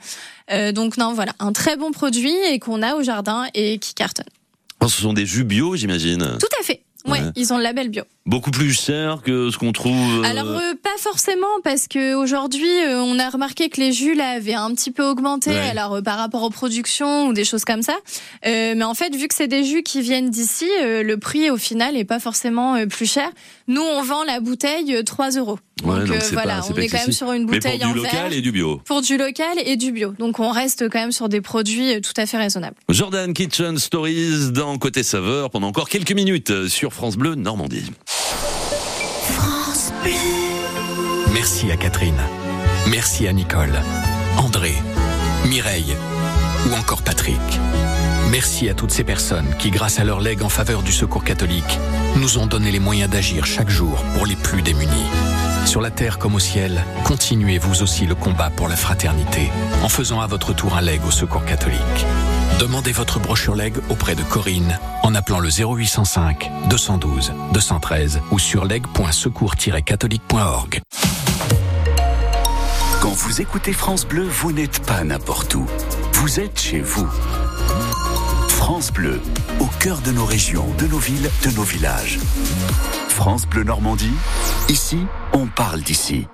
Donc 0.75 0.97
non, 0.97 1.10
voilà, 1.15 1.33
un 1.39 1.53
très 1.53 1.77
bon 1.77 1.91
produit 1.93 2.35
et 2.51 2.59
qu'on 2.59 2.83
a 2.83 2.95
au 2.95 3.03
jardin 3.03 3.47
et 3.55 3.79
qui 3.79 3.95
cartonne. 3.95 4.27
Ce 4.83 4.89
sont 4.89 5.13
des 5.13 5.27
jus 5.27 5.45
bio, 5.45 5.77
j'imagine. 5.77 6.37
Tout 6.41 6.49
à 6.59 6.63
fait. 6.65 6.83
Ouais, 7.07 7.21
Ouais. 7.21 7.31
ils 7.37 7.53
ont 7.53 7.57
le 7.57 7.63
label 7.63 7.89
bio. 7.89 8.05
Beaucoup 8.31 8.53
plus 8.53 8.73
cher 8.81 9.23
que 9.25 9.51
ce 9.51 9.59
qu'on 9.59 9.73
trouve. 9.73 9.93
euh, 9.93 10.23
Alors 10.23 10.47
euh, 10.47 10.75
pas 10.81 10.89
forcément 11.01 11.49
parce 11.65 11.89
que 11.89 12.15
aujourd'hui 12.15 12.69
euh, 12.87 13.01
on 13.03 13.19
a 13.19 13.29
remarqué 13.29 13.69
que 13.69 13.81
les 13.81 13.93
jus 13.93 14.15
là 14.15 14.31
avaient 14.37 14.55
un 14.55 14.73
petit 14.73 14.93
peu 14.93 15.03
augmenté 15.05 15.51
Ouais. 15.51 15.69
alors 15.71 15.95
euh, 15.95 16.01
par 16.01 16.17
rapport 16.17 16.45
aux 16.45 16.51
productions 16.51 17.27
ou 17.27 17.33
des 17.33 17.45
choses 17.45 17.65
comme 17.65 17.83
ça. 17.83 17.97
Mais 18.45 18.85
en 18.85 18.95
fait 18.95 19.15
vu 19.17 19.27
que 19.27 19.35
c'est 19.35 19.49
des 19.49 19.65
jus 19.65 19.83
qui 19.83 20.01
viennent 20.01 20.31
d'ici, 20.31 20.69
le 20.81 21.17
prix 21.17 21.51
au 21.51 21.57
final 21.57 21.97
est 21.97 22.05
pas 22.05 22.21
forcément 22.21 22.77
plus 22.87 23.11
cher. 23.11 23.29
Nous 23.67 23.83
on 23.83 24.03
vend 24.03 24.23
la 24.23 24.39
bouteille 24.39 24.95
euh, 24.95 25.03
3 25.03 25.31
euros. 25.33 25.59
Ouais, 25.83 26.01
Donc, 26.01 26.09
donc 26.09 26.23
voilà, 26.33 26.59
pas- 26.61 26.67
on 26.71 26.77
est 26.77 26.89
quand 26.89 26.99
même 26.99 27.11
sur 27.13 27.33
une 27.33 27.47
mais 27.47 27.59
pour 27.59 27.71
bouteille 27.71 27.79
du 27.79 27.95
local 27.95 28.11
verre. 28.29 28.33
et 28.33 28.41
du 28.43 28.53
bio. 28.53 28.81
Pour 28.85 29.01
du 29.03 29.17
local 29.17 29.57
et 29.65 29.77
du 29.77 29.91
bio. 29.93 30.13
Donc 30.21 30.39
on 30.39 30.51
reste 30.51 30.89
quand 30.89 31.01
même 31.01 31.11
sur 31.13 31.29
des 31.29 31.41
produits 31.41 32.01
tout 32.01 32.13
à 32.17 32.27
fait 32.27 32.37
raisonnables. 32.37 32.77
Jordan 32.91 33.33
Kitchen 33.35 33.77
Stories 33.79 34.53
dans 34.53 34.77
Côté 34.79 35.03
Saveur 35.03 35.51
pendant 35.51 35.67
encore 35.69 35.89
quelques 35.89 36.13
minutes 36.13 36.69
sur 36.69 36.93
France 36.93 37.17
Bleu 37.17 37.35
Normandie. 37.35 37.85
Merci 41.33 41.71
à 41.71 41.77
Catherine. 41.77 42.21
Merci 42.89 43.29
à 43.29 43.33
Nicole, 43.33 43.81
André, 44.37 44.75
Mireille 45.49 45.97
ou 46.69 46.75
encore 46.75 47.03
Patrick. 47.03 47.41
Merci 48.31 48.69
à 48.69 48.75
toutes 48.75 48.93
ces 48.93 49.05
personnes 49.05 49.55
qui, 49.59 49.71
grâce 49.71 49.99
à 49.99 50.05
leur 50.05 50.21
legs 50.21 50.43
en 50.43 50.49
faveur 50.49 50.83
du 50.83 50.93
secours 50.93 51.25
catholique, 51.25 51.79
nous 52.17 52.39
ont 52.39 52.47
donné 52.47 52.71
les 52.71 52.79
moyens 52.79 53.11
d'agir 53.11 53.47
chaque 53.47 53.71
jour 53.71 54.03
pour 54.15 54.27
les 54.27 54.37
plus 54.37 54.63
démunis. 54.63 55.07
Sur 55.67 55.81
la 55.81 55.91
terre 55.91 56.19
comme 56.19 56.35
au 56.35 56.39
ciel, 56.39 56.85
continuez 57.05 57.59
vous 57.59 57.83
aussi 57.83 58.07
le 58.07 58.15
combat 58.15 58.51
pour 58.51 58.69
la 58.69 58.77
fraternité 58.77 59.51
en 59.83 59.89
faisant 59.89 60.21
à 60.21 60.27
votre 60.27 60.53
tour 60.53 60.77
un 60.77 60.81
leg 60.81 61.01
au 61.07 61.11
secours 61.11 61.45
catholique. 61.45 62.07
Demandez 62.59 62.93
votre 62.93 63.21
brochure 63.21 63.55
leg 63.55 63.75
auprès 63.89 64.15
de 64.15 64.23
Corinne 64.23 64.79
en 65.03 65.15
appelant 65.15 65.39
le 65.39 65.49
0805 65.49 66.51
212 66.69 67.33
213 67.53 68.21
ou 68.31 68.39
sur 68.39 68.65
leg.secours-catholique.org. 68.65 70.81
Quand 73.01 73.13
vous 73.13 73.41
écoutez 73.41 73.73
France 73.73 74.07
Bleu, 74.07 74.25
vous 74.25 74.53
n'êtes 74.53 74.85
pas 74.85 75.05
n'importe 75.05 75.55
où. 75.55 75.65
Vous 76.13 76.39
êtes 76.39 76.61
chez 76.61 76.81
vous. 76.81 77.09
France 78.73 78.93
Bleu, 78.93 79.21
au 79.59 79.67
cœur 79.81 80.01
de 80.01 80.13
nos 80.13 80.25
régions, 80.25 80.73
de 80.79 80.87
nos 80.87 80.99
villes, 80.99 81.29
de 81.43 81.51
nos 81.57 81.65
villages. 81.65 82.21
France 83.09 83.45
Bleu 83.45 83.65
Normandie, 83.65 84.15
ici, 84.69 84.99
on 85.33 85.49
parle 85.49 85.81
d'ici. 85.81 86.29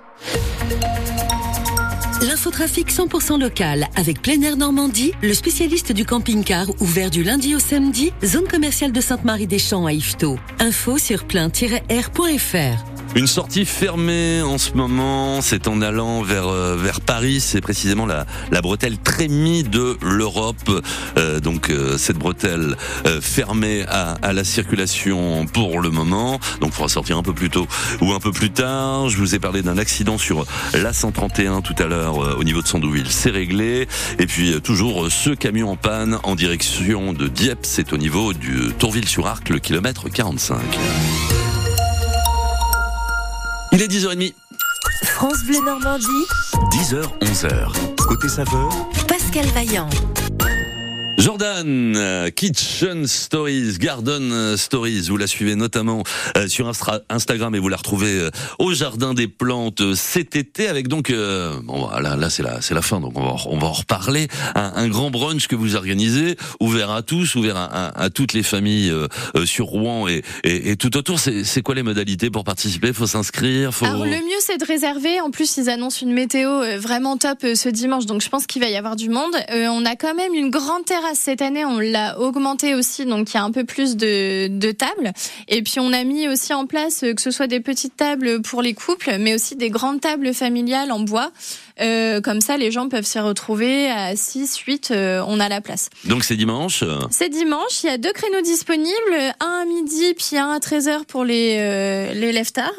L'infotrafic 2.21 2.91
100% 2.91 3.39
local 3.39 3.87
avec 3.95 4.21
Plein 4.21 4.39
Air 4.43 4.55
Normandie, 4.55 5.13
le 5.23 5.33
spécialiste 5.33 5.91
du 5.93 6.05
camping-car 6.05 6.67
ouvert 6.79 7.09
du 7.09 7.23
lundi 7.23 7.55
au 7.55 7.59
samedi, 7.59 8.13
zone 8.23 8.47
commerciale 8.47 8.91
de 8.91 9.01
Sainte-Marie-des-Champs 9.01 9.87
à 9.87 9.93
Yvetot. 9.93 10.37
Info 10.59 10.99
sur 10.99 11.25
plein-air.fr. 11.25 12.96
Une 13.17 13.25
sortie 13.25 13.65
fermée 13.65 14.43
en 14.43 14.59
ce 14.59 14.73
moment, 14.73 15.41
c'est 15.41 15.67
en 15.67 15.81
allant 15.81 16.21
vers 16.21 16.47
euh, 16.47 16.77
vers 16.77 17.01
Paris, 17.01 17.39
c'est 17.39 17.61
précisément 17.61 18.05
la 18.05 18.27
la 18.51 18.61
bretelle 18.61 18.99
Trémy 18.99 19.63
de 19.63 19.97
l'Europe. 20.03 20.83
Euh, 21.17 21.39
donc 21.39 21.71
euh, 21.71 21.97
cette 21.97 22.19
bretelle 22.19 22.77
euh, 23.07 23.19
fermée 23.19 23.85
à, 23.87 24.11
à 24.21 24.33
la 24.33 24.43
circulation 24.43 25.47
pour 25.47 25.81
le 25.81 25.89
moment. 25.89 26.39
Donc 26.61 26.69
il 26.69 26.73
faudra 26.73 26.89
sortir 26.89 27.17
un 27.17 27.23
peu 27.23 27.33
plus 27.33 27.49
tôt 27.49 27.67
ou 28.01 28.13
un 28.13 28.19
peu 28.19 28.31
plus 28.31 28.51
tard. 28.51 29.09
Je 29.09 29.17
vous 29.17 29.33
ai 29.33 29.39
parlé 29.39 29.63
d'un 29.63 29.79
accident 29.79 30.19
sur 30.19 30.45
la 30.75 30.93
131 30.93 31.61
tout 31.61 31.75
à 31.79 31.87
l'heure 31.87 32.23
euh, 32.23 32.35
au 32.37 32.43
niveau 32.43 32.61
de 32.61 32.67
Sandouville, 32.67 33.09
c'est 33.09 33.31
réglé. 33.31 33.87
Et 34.19 34.27
puis 34.27 34.53
euh, 34.53 34.59
toujours 34.59 35.11
ce 35.11 35.31
camion 35.31 35.71
en 35.71 35.75
panne 35.75 36.19
en 36.21 36.35
direction 36.35 37.13
de 37.13 37.27
Dieppe, 37.27 37.65
c'est 37.65 37.93
au 37.93 37.97
niveau 37.97 38.33
du 38.33 38.73
Tourville-sur-Arc, 38.77 39.49
le 39.49 39.57
kilomètre 39.57 40.07
45. 40.07 40.59
Il 43.79 43.83
est 43.83 43.91
10h30. 43.91 44.33
France 45.03 45.43
Bleu 45.45 45.63
Normandie, 45.63 46.07
10h, 46.71 47.03
11h. 47.21 47.71
Côté 48.07 48.27
saveur, 48.27 48.71
Pascal 49.07 49.45
Vaillant. 49.53 49.87
Jordan, 51.17 51.95
euh, 51.95 52.29
Kitchen 52.29 53.07
Stories, 53.07 53.77
Garden 53.79 54.55
Stories, 54.55 55.01
vous 55.09 55.17
la 55.17 55.25
suivez 55.25 55.55
notamment 55.55 56.03
euh, 56.37 56.47
sur 56.47 56.71
Instagram 57.09 57.55
et 57.55 57.59
vous 57.59 57.69
la 57.69 57.77
retrouvez 57.77 58.19
euh, 58.19 58.29
au 58.59 58.73
Jardin 58.73 59.15
des 59.15 59.27
Plantes 59.27 59.95
cet 59.95 60.35
été 60.35 60.67
avec 60.67 60.87
donc, 60.87 61.11
bon 61.63 61.87
voilà, 61.87 62.15
là 62.15 62.29
c'est 62.29 62.43
la, 62.43 62.61
c'est 62.61 62.75
la 62.75 62.83
fin 62.83 62.99
donc 62.99 63.17
on 63.17 63.23
va, 63.23 63.35
on 63.47 63.57
va 63.57 63.67
en 63.67 63.71
reparler, 63.73 64.27
un, 64.53 64.73
un 64.75 64.87
grand 64.89 65.09
brunch 65.09 65.47
que 65.47 65.55
vous 65.55 65.75
organisez, 65.75 66.37
ouvert 66.59 66.91
à 66.91 67.01
tous, 67.01 67.33
ouvert 67.35 67.57
à, 67.57 67.65
à- 67.65 68.03
à 68.03 68.09
toutes 68.11 68.33
les 68.33 68.43
familles 68.43 68.93
sur 69.45 69.65
Rouen 69.65 70.07
et, 70.07 70.21
et, 70.43 70.71
et 70.71 70.75
tout 70.77 70.95
autour. 70.97 71.19
C'est 71.19 71.61
quoi 71.63 71.73
les 71.73 71.83
modalités 71.83 72.29
pour 72.29 72.43
participer? 72.43 72.93
Faut 72.93 73.07
s'inscrire 73.07 73.73
faut... 73.73 73.85
Alors 73.85 74.05
le 74.05 74.11
mieux 74.11 74.39
c'est 74.39 74.57
de 74.57 74.65
réserver. 74.65 75.19
En 75.21 75.31
plus 75.31 75.57
ils 75.57 75.69
annoncent 75.69 75.99
une 76.05 76.13
météo 76.13 76.77
vraiment 76.77 77.17
top 77.17 77.39
ce 77.55 77.69
dimanche, 77.69 78.05
donc 78.05 78.21
je 78.21 78.29
pense 78.29 78.45
qu'il 78.45 78.61
va 78.61 78.69
y 78.69 78.75
avoir 78.77 78.95
du 78.95 79.09
monde. 79.09 79.33
Euh, 79.51 79.67
on 79.71 79.83
a 79.85 79.95
quand 79.95 80.13
même 80.13 80.33
une 80.35 80.51
grande 80.51 80.85
terrasse 80.85 81.06
cette 81.13 81.41
année, 81.41 81.65
on 81.65 81.79
l'a 81.79 82.19
augmenté 82.19 82.75
aussi, 82.75 83.05
donc 83.05 83.31
il 83.31 83.35
y 83.35 83.37
a 83.37 83.43
un 83.43 83.51
peu 83.51 83.63
plus 83.63 83.95
de, 83.97 84.47
de 84.47 84.71
tables. 84.71 85.11
Et 85.47 85.61
puis 85.61 85.79
on 85.79 85.93
a 85.93 86.03
mis 86.03 86.27
aussi 86.27 86.53
en 86.53 86.65
place 86.65 87.03
euh, 87.03 87.13
que 87.13 87.21
ce 87.21 87.31
soit 87.31 87.47
des 87.47 87.59
petites 87.59 87.95
tables 87.95 88.41
pour 88.41 88.61
les 88.61 88.73
couples, 88.73 89.17
mais 89.19 89.33
aussi 89.33 89.55
des 89.55 89.69
grandes 89.69 90.01
tables 90.01 90.33
familiales 90.33 90.91
en 90.91 90.99
bois. 90.99 91.31
Euh, 91.79 92.21
comme 92.21 92.41
ça 92.41 92.57
les 92.57 92.71
gens 92.71 92.89
peuvent 92.89 93.05
s'y 93.05 93.19
retrouver 93.19 93.89
à 93.89 94.15
6, 94.15 94.57
8, 94.57 94.89
euh, 94.91 95.23
on 95.27 95.39
a 95.39 95.47
la 95.49 95.61
place. 95.61 95.89
Donc 96.05 96.23
c'est 96.23 96.35
dimanche. 96.35 96.81
euh, 96.83 96.97
C'est 97.11 97.29
dimanche, 97.29 97.83
il 97.83 97.87
y 97.87 97.89
a 97.89 97.97
deux 97.97 98.11
créneaux 98.13 98.41
disponibles, 98.41 98.93
un 99.39 99.61
à 99.61 99.65
midi 99.65 100.13
puis 100.17 100.37
un 100.37 100.49
à 100.51 100.59
13h 100.59 101.05
pour 101.05 101.23
les, 101.23 101.57
euh, 101.59 102.13
les 102.13 102.31
leftards. 102.31 102.71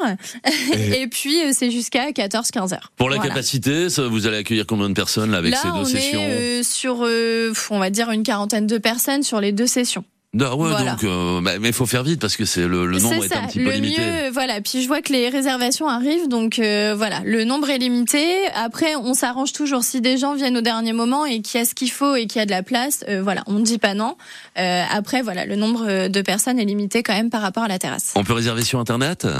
Et, 0.73 1.07
puis 1.11 1.41
euh, 1.43 1.51
c'est 1.53 1.71
jusqu'à 1.71 2.11
14-15h. 2.11 2.77
Pour 2.97 3.09
la 3.09 3.15
Voilà. 3.17 3.29
capacité, 3.29 3.89
ça, 3.89 4.03
vous 4.07 4.27
allez 4.27 4.37
accueillir 4.37 4.65
combien 4.67 4.89
de 4.89 4.93
personnes 4.93 5.31
là, 5.31 5.37
avec 5.37 5.51
Là, 5.51 5.59
ces 5.61 5.67
deux 5.69 5.73
on 5.75 5.85
sessions? 5.85 6.19
est 6.21 6.59
euh, 6.59 6.63
sur, 6.63 6.99
euh, 7.03 7.53
on 7.69 7.79
va 7.79 7.89
dire, 7.89 8.11
une 8.11 8.23
quarantaine 8.23 8.67
de 8.67 8.77
personnes 8.77 9.23
sur 9.23 9.39
les 9.39 9.51
deux 9.51 9.67
sessions. 9.67 10.03
Ah 10.39 10.55
ouais, 10.55 10.69
Voilà. 10.69 10.91
donc, 10.91 11.03
euh, 11.05 11.41
bah, 11.41 11.53
mais 11.59 11.69
il 11.69 11.73
faut 11.73 11.87
faire 11.87 12.03
vite 12.03 12.21
parce 12.21 12.37
que 12.37 12.45
c'est 12.45 12.67
le, 12.67 12.85
le 12.85 12.99
nombre 12.99 13.25
est 13.25 13.29
ça, 13.29 13.39
un 13.41 13.47
petit 13.47 13.57
le 13.59 13.65
peu 13.65 13.71
limité. 13.71 13.99
mieux, 13.99 14.07
euh, 14.27 14.29
voilà. 14.31 14.61
Puis 14.61 14.83
je 14.83 14.87
vois 14.87 15.01
que 15.01 15.11
les 15.11 15.27
réservations 15.27 15.87
arrivent, 15.87 16.27
donc 16.27 16.59
euh, 16.59 16.93
voilà, 16.95 17.21
le 17.25 17.45
nombre 17.45 17.67
est 17.71 17.79
limité. 17.79 18.23
Après, 18.53 18.95
on 18.95 19.15
s'arrange 19.15 19.53
toujours 19.53 19.83
si 19.83 20.01
des 20.01 20.17
gens 20.19 20.35
viennent 20.35 20.55
au 20.57 20.61
dernier 20.61 20.93
moment 20.93 21.25
et 21.25 21.41
qu'il 21.41 21.59
y 21.59 21.63
a 21.63 21.65
ce 21.65 21.73
qu'il 21.73 21.89
faut 21.89 22.13
et 22.15 22.27
qu'il 22.27 22.37
y 22.37 22.43
a 22.43 22.45
de 22.45 22.51
la 22.51 22.61
place. 22.61 23.03
euh, 23.09 23.23
voilà, 23.23 23.41
on 23.47 23.53
ne 23.53 23.63
dit 23.63 23.79
pas 23.79 23.95
non. 23.95 24.17
Euh, 24.59 24.83
après, 24.91 25.23
voilà, 25.23 25.45
le 25.45 25.55
nombre 25.55 26.07
de 26.09 26.21
personnes 26.21 26.59
est 26.59 26.65
limité 26.65 27.01
quand 27.01 27.13
même 27.13 27.31
par 27.31 27.41
rapport 27.41 27.63
à 27.63 27.67
la 27.67 27.79
terrasse. 27.79 28.11
On 28.15 28.23
peut 28.23 28.33
réserver 28.33 28.63
sur 28.63 28.79
internet? 28.79 29.25
Euh, 29.25 29.33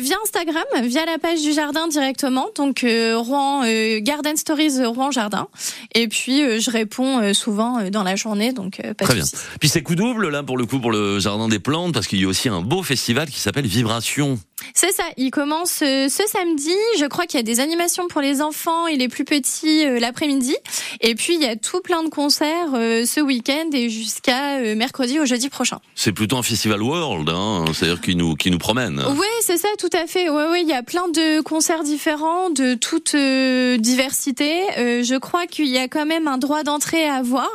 via 0.00 0.16
Instagram, 0.22 0.64
via 0.82 1.06
la 1.06 1.16
page 1.16 1.40
du 1.40 1.54
jardin 1.54 1.88
directement, 1.88 2.48
donc 2.54 2.84
euh, 2.84 3.16
Rouen 3.16 3.62
euh, 3.64 4.00
Garden 4.02 4.36
Stories 4.36 4.80
euh, 4.80 4.88
Rouen 4.88 5.10
Jardin. 5.10 5.48
Et 5.94 6.08
puis 6.08 6.42
euh, 6.42 6.60
je 6.60 6.70
réponds 6.70 7.20
euh, 7.20 7.32
souvent 7.32 7.78
euh, 7.78 7.88
dans 7.88 8.02
la 8.02 8.16
journée, 8.16 8.52
donc 8.52 8.80
euh, 8.84 8.92
pas 8.92 9.06
Très 9.06 9.14
de 9.14 9.20
bien. 9.20 9.24
soucis. 9.26 9.42
Puis 9.60 9.70
c'est 9.70 9.80
coup 9.82 9.94
double 9.94 10.25
là 10.28 10.42
pour 10.42 10.58
le 10.58 10.66
coup 10.66 10.80
pour 10.80 10.90
le 10.90 11.18
jardin 11.18 11.48
des 11.48 11.58
plantes 11.58 11.94
parce 11.94 12.06
qu'il 12.06 12.20
y 12.20 12.24
a 12.24 12.28
aussi 12.28 12.48
un 12.48 12.60
beau 12.60 12.82
festival 12.82 13.28
qui 13.28 13.40
s'appelle 13.40 13.66
Vibration. 13.66 14.38
C'est 14.74 14.92
ça, 14.92 15.04
il 15.16 15.30
commence 15.30 15.80
euh, 15.82 16.08
ce 16.08 16.22
samedi. 16.28 16.74
Je 16.98 17.06
crois 17.06 17.26
qu'il 17.26 17.38
y 17.38 17.40
a 17.40 17.44
des 17.44 17.60
animations 17.60 18.08
pour 18.08 18.20
les 18.20 18.42
enfants 18.42 18.86
et 18.86 18.96
les 18.96 19.08
plus 19.08 19.24
petits 19.24 19.86
euh, 19.86 19.98
l'après-midi. 19.98 20.54
Et 21.00 21.14
puis 21.14 21.34
il 21.34 21.42
y 21.42 21.46
a 21.46 21.56
tout 21.56 21.80
plein 21.80 22.02
de 22.02 22.08
concerts 22.08 22.74
euh, 22.74 23.04
ce 23.06 23.20
week-end 23.20 23.70
et 23.72 23.88
jusqu'à 23.88 24.58
mercredi 24.74 25.18
au 25.18 25.24
jeudi 25.24 25.48
prochain. 25.48 25.78
C'est 25.94 26.12
plutôt 26.12 26.36
un 26.36 26.42
festival 26.42 26.82
world, 26.82 27.28
hein, 27.30 27.64
c'est-à-dire 27.72 28.00
qui 28.00 28.16
nous 28.16 28.34
qui 28.34 28.50
nous 28.50 28.58
promène. 28.58 29.02
Oui, 29.16 29.26
c'est 29.40 29.56
ça, 29.56 29.68
tout 29.78 29.90
à 29.92 30.06
fait. 30.06 30.28
Ouais, 30.28 30.48
ouais, 30.48 30.62
il 30.62 30.68
y 30.68 30.74
a 30.74 30.82
plein 30.82 31.08
de 31.08 31.40
concerts 31.40 31.82
différents, 31.82 32.50
de 32.50 32.74
toute 32.74 33.16
diversité. 33.80 34.62
Je 34.76 35.18
crois 35.18 35.46
qu'il 35.46 35.68
y 35.68 35.78
a 35.78 35.88
quand 35.88 36.06
même 36.06 36.28
un 36.28 36.38
droit 36.38 36.62
d'entrée 36.62 37.08
à 37.08 37.14
avoir. 37.14 37.50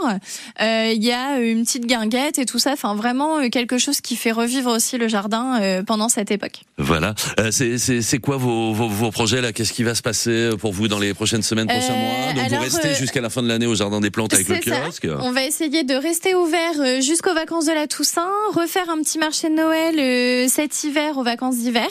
Euh, 0.61 0.91
Il 0.95 1.03
y 1.03 1.11
a 1.11 1.39
une 1.39 1.63
petite 1.63 1.85
guinguette 1.85 2.39
et 2.39 2.45
tout 2.45 2.59
ça. 2.59 2.71
Enfin, 2.73 2.95
vraiment 2.95 3.49
quelque 3.49 3.77
chose 3.77 4.01
qui 4.01 4.15
fait 4.15 4.31
revivre 4.31 4.71
aussi 4.71 4.97
le 4.97 5.07
jardin 5.07 5.83
pendant 5.85 6.09
cette 6.09 6.31
époque. 6.31 6.61
Voilà. 6.91 7.13
Euh, 7.39 7.51
c'est 7.51 8.19
quoi 8.19 8.35
vos, 8.35 8.73
vos 8.73 8.89
vos 8.89 9.11
projets 9.11 9.39
là? 9.39 9.53
Qu'est-ce 9.53 9.71
qui 9.71 9.83
va 9.83 9.95
se 9.95 10.01
passer 10.01 10.49
pour 10.59 10.73
vous 10.73 10.89
dans 10.89 10.99
les 10.99 11.13
prochaines 11.13 11.41
semaines, 11.41 11.67
prochains 11.67 11.93
Euh, 11.93 11.97
mois? 11.97 12.33
Donc 12.33 12.43
alors, 12.45 12.57
vous 12.59 12.63
restez 12.65 12.89
euh, 12.89 12.95
jusqu'à 12.95 13.21
la 13.21 13.29
fin 13.29 13.41
de 13.41 13.47
l'année 13.47 13.65
au 13.65 13.75
jardin 13.75 14.01
des 14.01 14.11
plantes 14.11 14.33
avec 14.33 14.49
le 14.49 14.55
C'est 14.61 14.69
ça. 14.69 14.81
kiosque. 14.81 15.07
On 15.21 15.31
va 15.31 15.45
essayer 15.45 15.83
de 15.85 15.93
rester 15.95 16.35
ouvert 16.35 16.73
euh, 16.79 16.99
jusqu'aux 16.99 17.33
vacances 17.33 17.65
de 17.67 17.71
la 17.71 17.87
Toussaint, 17.87 18.27
refaire 18.53 18.89
un 18.89 19.01
petit 19.01 19.17
marché 19.19 19.49
de 19.49 19.55
Noël 19.55 19.95
euh, 19.99 20.47
cet 20.49 20.83
hiver 20.83 21.17
aux 21.17 21.23
vacances 21.23 21.55
d'hiver. 21.57 21.87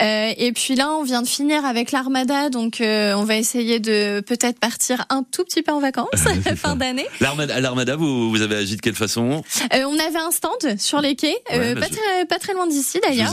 Euh, 0.00 0.32
et 0.36 0.50
puis 0.52 0.74
là, 0.74 0.90
on 0.90 1.04
vient 1.04 1.22
de 1.22 1.28
finir 1.28 1.64
avec 1.64 1.92
l'armada, 1.92 2.50
donc 2.50 2.80
euh, 2.80 3.14
on 3.14 3.22
va 3.24 3.36
essayer 3.36 3.78
de 3.78 4.20
peut-être 4.20 4.58
partir 4.58 5.04
un 5.10 5.22
tout 5.30 5.44
petit 5.44 5.62
peu 5.62 5.70
en 5.72 5.80
vacances 5.80 6.08
fin 6.56 6.74
d'année. 6.74 7.06
L'armada, 7.20 7.60
l'armada, 7.60 7.94
vous 7.96 8.30
vous 8.30 8.42
avez 8.42 8.56
agi 8.56 8.74
de 8.76 8.80
quelle 8.80 8.94
façon? 8.96 9.42
Euh, 9.74 9.84
on 9.86 9.94
avait 9.98 10.18
un 10.18 10.32
stand 10.32 10.78
sur 10.80 11.00
les 11.00 11.14
quais, 11.14 11.36
euh, 11.52 11.58
Ouais, 11.58 11.74
bah, 11.74 11.82
pas, 11.82 11.86
très, 11.88 12.26
pas 12.26 12.38
très 12.38 12.52
loin 12.52 12.66
d'ici 12.66 12.98
d'ailleurs. 13.06 13.32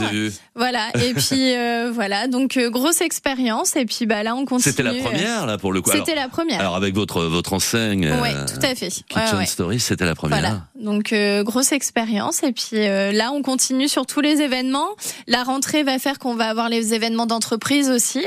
Voilà. 0.54 0.90
Et 1.00 1.14
puis 1.14 1.54
euh, 1.54 1.90
voilà, 1.92 2.26
donc 2.28 2.56
euh, 2.56 2.70
grosse 2.70 3.00
expérience. 3.00 3.76
Et 3.76 3.84
puis 3.84 4.06
bah 4.06 4.22
là, 4.22 4.34
on 4.34 4.44
continue. 4.44 4.62
C'était 4.72 4.82
la 4.82 4.94
première 4.94 5.46
là 5.46 5.58
pour 5.58 5.72
le 5.72 5.80
coup. 5.80 5.90
C'était 5.92 6.14
la 6.14 6.28
première. 6.28 6.60
Alors 6.60 6.76
avec 6.76 6.94
votre 6.94 7.22
votre 7.24 7.52
enseigne. 7.52 8.06
Ouais, 8.20 8.34
euh, 8.34 8.46
tout 8.46 8.64
à 8.64 8.74
fait. 8.74 8.88
Kitchen 8.88 9.38
ouais. 9.38 9.46
Stories, 9.46 9.80
c'était 9.80 10.04
la 10.04 10.14
première. 10.14 10.38
Voilà. 10.40 10.62
Donc 10.76 11.14
grosse 11.44 11.72
expérience 11.72 12.42
et 12.42 12.52
puis 12.52 12.76
là 12.76 13.30
on 13.32 13.42
continue 13.42 13.88
sur 13.88 14.06
tous 14.06 14.20
les 14.20 14.40
événements. 14.42 14.88
La 15.26 15.42
rentrée 15.44 15.82
va 15.82 15.98
faire 15.98 16.18
qu'on 16.18 16.34
va 16.34 16.46
avoir 16.48 16.68
les 16.68 16.94
événements 16.94 17.26
d'entreprise 17.26 17.88
aussi 17.90 18.24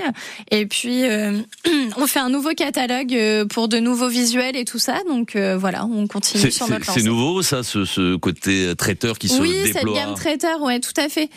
et 0.52 0.66
puis 0.66 1.04
on 1.98 2.08
fait 2.08 2.20
un 2.20 2.30
nouveau 2.30 2.52
catalogue 2.52 3.16
pour 3.50 3.68
de 3.68 3.78
nouveaux 3.80 4.08
visuels 4.08 4.56
et 4.56 4.66
tout 4.66 4.80
ça. 4.80 4.96
Donc 5.10 5.36
voilà, 5.36 5.86
on 5.86 6.08
continue 6.08 6.42
C'est 6.42 6.52
sur 6.52 6.66
c'est- 6.68 6.72
notre 6.74 6.86
c'est 6.86 6.92
lancée. 6.92 7.04
nouveau 7.04 7.42
ça, 7.42 7.64
ce, 7.64 7.86
ce 7.86 8.16
côté 8.16 8.74
traiteur 8.78 9.18
qui 9.20 9.28
se 9.28 9.42
Oui, 9.42 9.54
cette 9.66 9.74
déploie. 9.76 9.94
gamme 9.96 10.14
traiteur, 10.16 10.62
ouais, 10.62 10.80
tout 10.80 10.94
à 10.98 11.10
fait. 11.10 11.30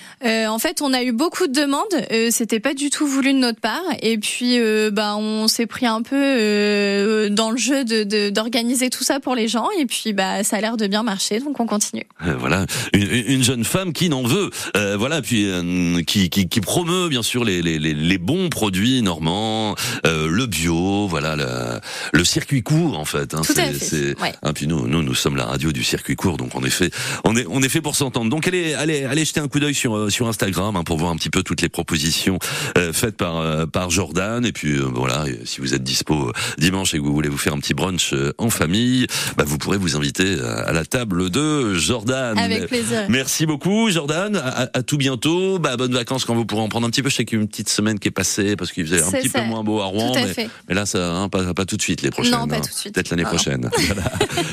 En 0.48 0.58
fait, 0.58 0.82
on 0.82 0.92
a 0.92 1.02
eu 1.02 1.12
beaucoup 1.18 1.46
de 1.48 1.52
demandes. 1.52 1.82
Euh, 2.12 2.28
C'était 2.30 2.60
pas 2.60 2.72
du 2.74 2.88
tout 2.90 3.06
voulu 3.06 3.32
de 3.34 3.38
notre 3.38 3.60
part. 3.60 3.82
Et 4.02 4.16
puis, 4.18 4.58
euh, 4.58 4.90
bah, 4.90 5.16
on 5.16 5.48
s'est 5.48 5.66
pris 5.66 5.86
un 5.86 6.00
peu 6.02 6.16
euh, 6.16 7.28
dans 7.28 7.50
le 7.50 7.56
jeu 7.58 7.84
de 7.84 8.04
de- 8.04 8.30
d'organiser 8.30 8.88
tout 8.90 9.04
ça 9.04 9.20
pour 9.20 9.34
les 9.34 9.48
gens. 9.48 9.68
Et 9.78 9.86
puis, 9.86 10.12
bah, 10.12 10.44
ça 10.44 10.56
a 10.56 10.60
l'air 10.60 10.76
de 10.76 10.86
bien 10.86 11.02
marcher, 11.02 11.40
donc 11.40 11.58
on 11.60 11.66
continue. 11.66 12.04
Euh, 12.26 12.34
Voilà, 12.38 12.64
une, 12.94 13.08
une 13.26 13.42
jeune 13.44 13.64
femme 13.64 13.92
qui 13.92 14.08
n'en 14.08 14.22
veut, 14.22 14.50
euh, 14.76 14.96
voilà, 14.96 15.20
puis 15.20 15.44
euh, 15.46 16.02
qui, 16.02 16.30
qui, 16.30 16.48
qui 16.48 16.60
promeut 16.60 17.08
bien 17.08 17.22
sûr 17.22 17.44
les, 17.44 17.60
les, 17.62 17.78
les, 17.78 17.92
les 17.94 18.18
bons 18.18 18.48
produits 18.48 19.02
normands, 19.02 19.74
euh, 20.06 20.28
le 20.28 20.46
bio, 20.46 21.08
voilà, 21.08 21.34
le, 21.36 21.80
le 22.12 22.24
circuit 22.24 22.62
court 22.62 22.96
en 22.98 23.04
fait. 23.04 23.34
Hein, 23.34 23.42
Tout 23.44 23.54
à 23.56 23.64
fait, 23.72 24.14
ouais. 24.22 24.32
hein, 24.42 24.52
puis 24.52 24.66
nous, 24.68 24.86
nous, 24.86 25.02
nous 25.02 25.14
sommes 25.14 25.36
la 25.36 25.46
radio 25.46 25.72
du 25.72 25.82
circuit 25.82 26.14
court, 26.16 26.36
donc 26.36 26.54
en 26.54 26.62
effet, 26.62 26.90
on 27.24 27.36
est, 27.36 27.46
on 27.48 27.60
est 27.62 27.68
fait 27.68 27.80
pour 27.80 27.96
s'entendre. 27.96 28.30
Donc 28.30 28.46
allez, 28.46 28.74
allez, 28.74 29.04
allez 29.04 29.24
jeter 29.24 29.40
un 29.40 29.48
coup 29.48 29.58
d'œil 29.60 29.74
sur 29.74 30.10
sur 30.12 30.28
Instagram 30.28 30.76
hein, 30.76 30.84
pour 30.84 30.96
voir 30.98 31.07
un 31.10 31.16
petit 31.16 31.30
peu 31.30 31.42
toutes 31.42 31.62
les 31.62 31.68
propositions 31.68 32.38
euh, 32.76 32.92
faites 32.92 33.16
par 33.16 33.36
euh, 33.38 33.66
par 33.66 33.90
Jordan. 33.90 34.44
Et 34.44 34.52
puis 34.52 34.72
euh, 34.72 34.82
voilà, 34.92 35.24
si 35.44 35.60
vous 35.60 35.74
êtes 35.74 35.82
dispo 35.82 36.32
dimanche 36.58 36.94
et 36.94 36.98
que 36.98 37.02
vous 37.02 37.12
voulez 37.12 37.28
vous 37.28 37.38
faire 37.38 37.54
un 37.54 37.58
petit 37.58 37.74
brunch 37.74 38.14
en 38.38 38.50
famille, 38.50 39.06
bah, 39.36 39.44
vous 39.46 39.58
pourrez 39.58 39.78
vous 39.78 39.96
inviter 39.96 40.36
à 40.40 40.72
la 40.72 40.84
table 40.84 41.30
de 41.30 41.74
Jordan. 41.74 42.38
Avec 42.38 42.66
plaisir. 42.66 43.06
Merci 43.08 43.46
beaucoup, 43.46 43.90
Jordan. 43.90 44.36
À, 44.36 44.82
tout 44.82 44.96
bientôt. 44.96 45.58
Bah, 45.58 45.76
bonnes 45.76 45.94
vacances 45.94 46.24
quand 46.24 46.34
vous 46.34 46.44
pourrez 46.46 46.62
en 46.62 46.68
prendre 46.68 46.86
un 46.86 46.90
petit 46.90 47.02
peu. 47.02 47.10
Je 47.10 47.16
sais 47.16 47.24
qu'il 47.24 47.36
y 47.36 47.38
a 47.38 47.40
eu 47.40 47.42
une 47.42 47.48
petite 47.48 47.68
semaine 47.68 47.98
qui 47.98 48.08
est 48.08 48.12
passée 48.12 48.56
parce 48.56 48.72
qu'il 48.72 48.86
faisait 48.86 49.02
un 49.02 49.10
petit 49.10 49.28
ça. 49.28 49.40
peu 49.40 49.46
moins 49.46 49.62
beau 49.64 49.80
à 49.80 49.86
Rouen. 49.86 50.12
Tout 50.12 50.18
à 50.18 50.22
mais, 50.26 50.34
fait. 50.34 50.50
mais 50.68 50.74
là, 50.74 50.86
ça, 50.86 51.12
hein, 51.14 51.28
pas, 51.28 51.54
pas 51.54 51.64
tout 51.64 51.76
de 51.76 51.82
suite 51.82 52.02
les 52.02 52.10
prochaines. 52.10 52.32
Non, 52.32 52.46
pas 52.46 52.56
hein. 52.56 52.60
tout 52.60 52.68
de 52.70 52.74
suite. 52.74 52.94
Peut-être 52.94 53.10
l'année 53.10 53.24
prochaine. 53.24 53.70
Voilà. 53.88 54.10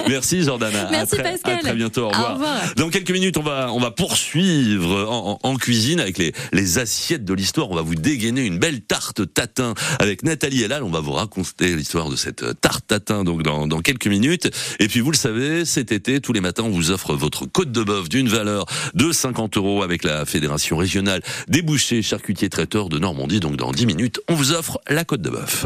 Merci, 0.07 0.43
Jordan. 0.43 0.73
À- 0.75 0.89
Merci, 0.91 1.15
à 1.15 1.23
très, 1.23 1.31
Pascal. 1.33 1.55
À 1.55 1.59
très 1.59 1.73
bientôt. 1.73 2.03
Au 2.03 2.05
Au 2.05 2.09
revoir. 2.09 2.33
revoir. 2.33 2.55
Dans 2.77 2.89
quelques 2.89 3.11
minutes, 3.11 3.37
on 3.37 3.41
va, 3.43 3.69
on 3.73 3.79
va 3.79 3.91
poursuivre 3.91 5.05
en, 5.09 5.39
en- 5.43 5.49
en 5.49 5.55
cuisine 5.55 5.99
avec 5.99 6.17
les, 6.17 6.33
les 6.53 6.77
assiettes 6.77 7.25
de 7.25 7.33
l'histoire. 7.33 7.69
On 7.71 7.75
va 7.75 7.81
vous 7.81 7.95
dégainer 7.95 8.45
une 8.45 8.59
belle 8.59 8.81
tarte 8.81 9.33
tatin 9.33 9.73
avec 9.99 10.23
Nathalie 10.23 10.63
Elal. 10.63 10.83
On 10.83 10.89
va 10.89 10.99
vous 10.99 11.13
raconter 11.13 11.75
l'histoire 11.75 12.09
de 12.09 12.15
cette 12.15 12.59
tarte 12.61 12.87
tatin 12.87 13.23
donc 13.23 13.43
dans, 13.43 13.67
dans 13.67 13.81
quelques 13.81 14.07
minutes. 14.07 14.49
Et 14.79 14.87
puis 14.87 14.99
vous 14.99 15.11
le 15.11 15.17
savez, 15.17 15.65
cet 15.65 15.91
été, 15.91 16.21
tous 16.21 16.33
les 16.33 16.41
matins, 16.41 16.63
on 16.63 16.69
vous 16.69 16.91
offre 16.91 17.15
votre 17.15 17.45
côte 17.45 17.71
de 17.71 17.83
bœuf 17.83 18.09
d'une 18.09 18.29
valeur 18.29 18.65
de 18.93 19.11
50 19.11 19.57
euros 19.57 19.83
avec 19.83 20.03
la 20.03 20.25
Fédération 20.25 20.77
régionale 20.77 21.21
des 21.47 21.61
bouchers, 21.61 22.01
charcutiers, 22.01 22.49
traiteurs 22.49 22.89
de 22.89 22.99
Normandie. 22.99 23.39
Donc 23.39 23.57
dans 23.57 23.71
10 23.71 23.85
minutes, 23.85 24.19
on 24.27 24.35
vous 24.35 24.51
offre 24.51 24.79
la 24.89 25.03
côte 25.03 25.21
de 25.21 25.29
bœuf. 25.29 25.65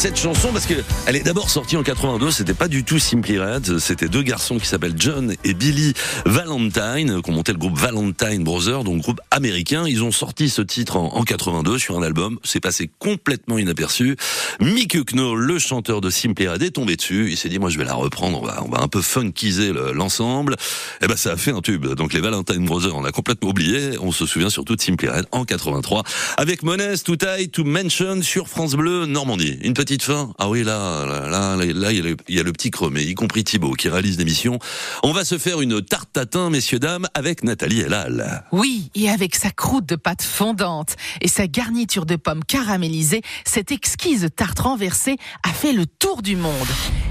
Cette 0.00 0.16
chanson 0.18 0.48
parce 0.50 0.64
que 0.64 0.72
elle 1.04 1.14
est 1.14 1.22
d'abord 1.22 1.50
sortie 1.50 1.76
en 1.76 1.82
82. 1.82 2.30
C'était 2.30 2.54
pas 2.54 2.68
du 2.68 2.84
tout 2.84 2.98
Simply 2.98 3.38
Red. 3.38 3.78
C'était 3.80 4.08
deux 4.08 4.22
garçons 4.22 4.58
qui 4.58 4.64
s'appellent 4.66 4.94
John 4.96 5.34
et 5.44 5.52
Billy 5.52 5.92
Valentine, 6.24 7.20
qui 7.22 7.30
ont 7.30 7.42
le 7.46 7.52
groupe 7.58 7.78
Valentine 7.78 8.42
Brothers, 8.42 8.82
donc 8.82 9.02
groupe 9.02 9.20
américain. 9.30 9.84
Ils 9.86 10.02
ont 10.02 10.10
sorti 10.10 10.48
ce 10.48 10.62
titre 10.62 10.96
en, 10.96 11.14
en 11.16 11.22
82 11.22 11.78
sur 11.78 11.98
un 11.98 12.02
album. 12.02 12.38
C'est 12.44 12.60
passé 12.60 12.90
complètement 12.98 13.58
inaperçu. 13.58 14.16
Mick 14.58 14.94
Hucknall, 14.94 15.36
le 15.36 15.58
chanteur 15.58 16.00
de 16.00 16.08
Simply 16.08 16.48
Red, 16.48 16.62
est 16.62 16.70
tombé 16.70 16.96
dessus. 16.96 17.28
Il 17.30 17.36
s'est 17.36 17.50
dit, 17.50 17.58
moi, 17.58 17.68
je 17.68 17.76
vais 17.76 17.84
la 17.84 17.94
reprendre. 17.94 18.40
On 18.42 18.46
va, 18.46 18.62
on 18.64 18.70
va 18.70 18.80
un 18.80 18.88
peu 18.88 19.02
funkiser 19.02 19.74
le- 19.74 19.92
l'ensemble. 19.92 20.56
Et 21.02 21.08
ben, 21.08 21.16
ça 21.16 21.32
a 21.32 21.36
fait 21.36 21.50
un 21.50 21.60
tube. 21.60 21.86
Donc 21.86 22.14
les 22.14 22.20
Valentine 22.20 22.64
Brothers, 22.64 22.96
on 22.96 23.02
l'a 23.02 23.12
complètement 23.12 23.50
oublié. 23.50 23.98
On 24.00 24.12
se 24.12 24.24
souvient 24.24 24.48
surtout 24.48 24.76
de 24.76 24.80
Simply 24.80 25.10
Red 25.10 25.26
en 25.30 25.44
83 25.44 26.04
avec 26.38 26.62
Monest, 26.62 27.04
Too 27.04 27.16
Tight 27.16 27.52
to 27.52 27.64
Mention 27.64 28.22
sur 28.22 28.48
France 28.48 28.72
Bleu 28.76 29.04
Normandie. 29.04 29.58
Une 29.62 29.74
petite 29.74 29.89
Ah 30.38 30.48
oui, 30.48 30.62
là, 30.62 31.04
là, 31.04 31.28
là, 31.28 31.56
là, 31.56 31.92
il 31.92 32.16
y 32.28 32.38
a 32.38 32.42
le, 32.42 32.52
petit 32.52 32.70
cremé, 32.70 33.02
y 33.02 33.14
compris 33.14 33.42
Thibaut 33.42 33.72
qui 33.72 33.88
réalise 33.88 34.18
l'émission. 34.18 34.58
On 35.02 35.12
va 35.12 35.24
se 35.24 35.36
faire 35.36 35.60
une 35.60 35.82
tarte 35.82 36.12
tatin, 36.12 36.48
messieurs 36.48 36.78
dames, 36.78 37.06
avec 37.14 37.42
Nathalie 37.42 37.80
Elal. 37.80 38.44
Oui, 38.52 38.90
et 38.94 39.10
avec 39.10 39.34
sa 39.34 39.50
croûte 39.50 39.86
de 39.86 39.96
pâte 39.96 40.22
fondante 40.22 40.96
et 41.20 41.28
sa 41.28 41.46
garniture 41.48 42.06
de 42.06 42.16
pommes 42.16 42.44
caramélisées, 42.44 43.22
cette 43.44 43.72
exquise 43.72 44.28
tarte 44.36 44.60
renversée 44.60 45.16
a 45.42 45.52
fait 45.52 45.72
le 45.72 45.86
tour 45.86 46.22
du 46.22 46.36
monde. 46.36 46.52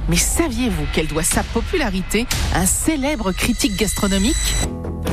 Mais 0.07 0.17
saviez-vous 0.17 0.85
qu'elle 0.93 1.07
doit 1.07 1.23
sa 1.23 1.43
popularité 1.43 2.25
à 2.53 2.61
un 2.61 2.65
célèbre 2.65 3.31
critique 3.33 3.75
gastronomique? 3.75 4.35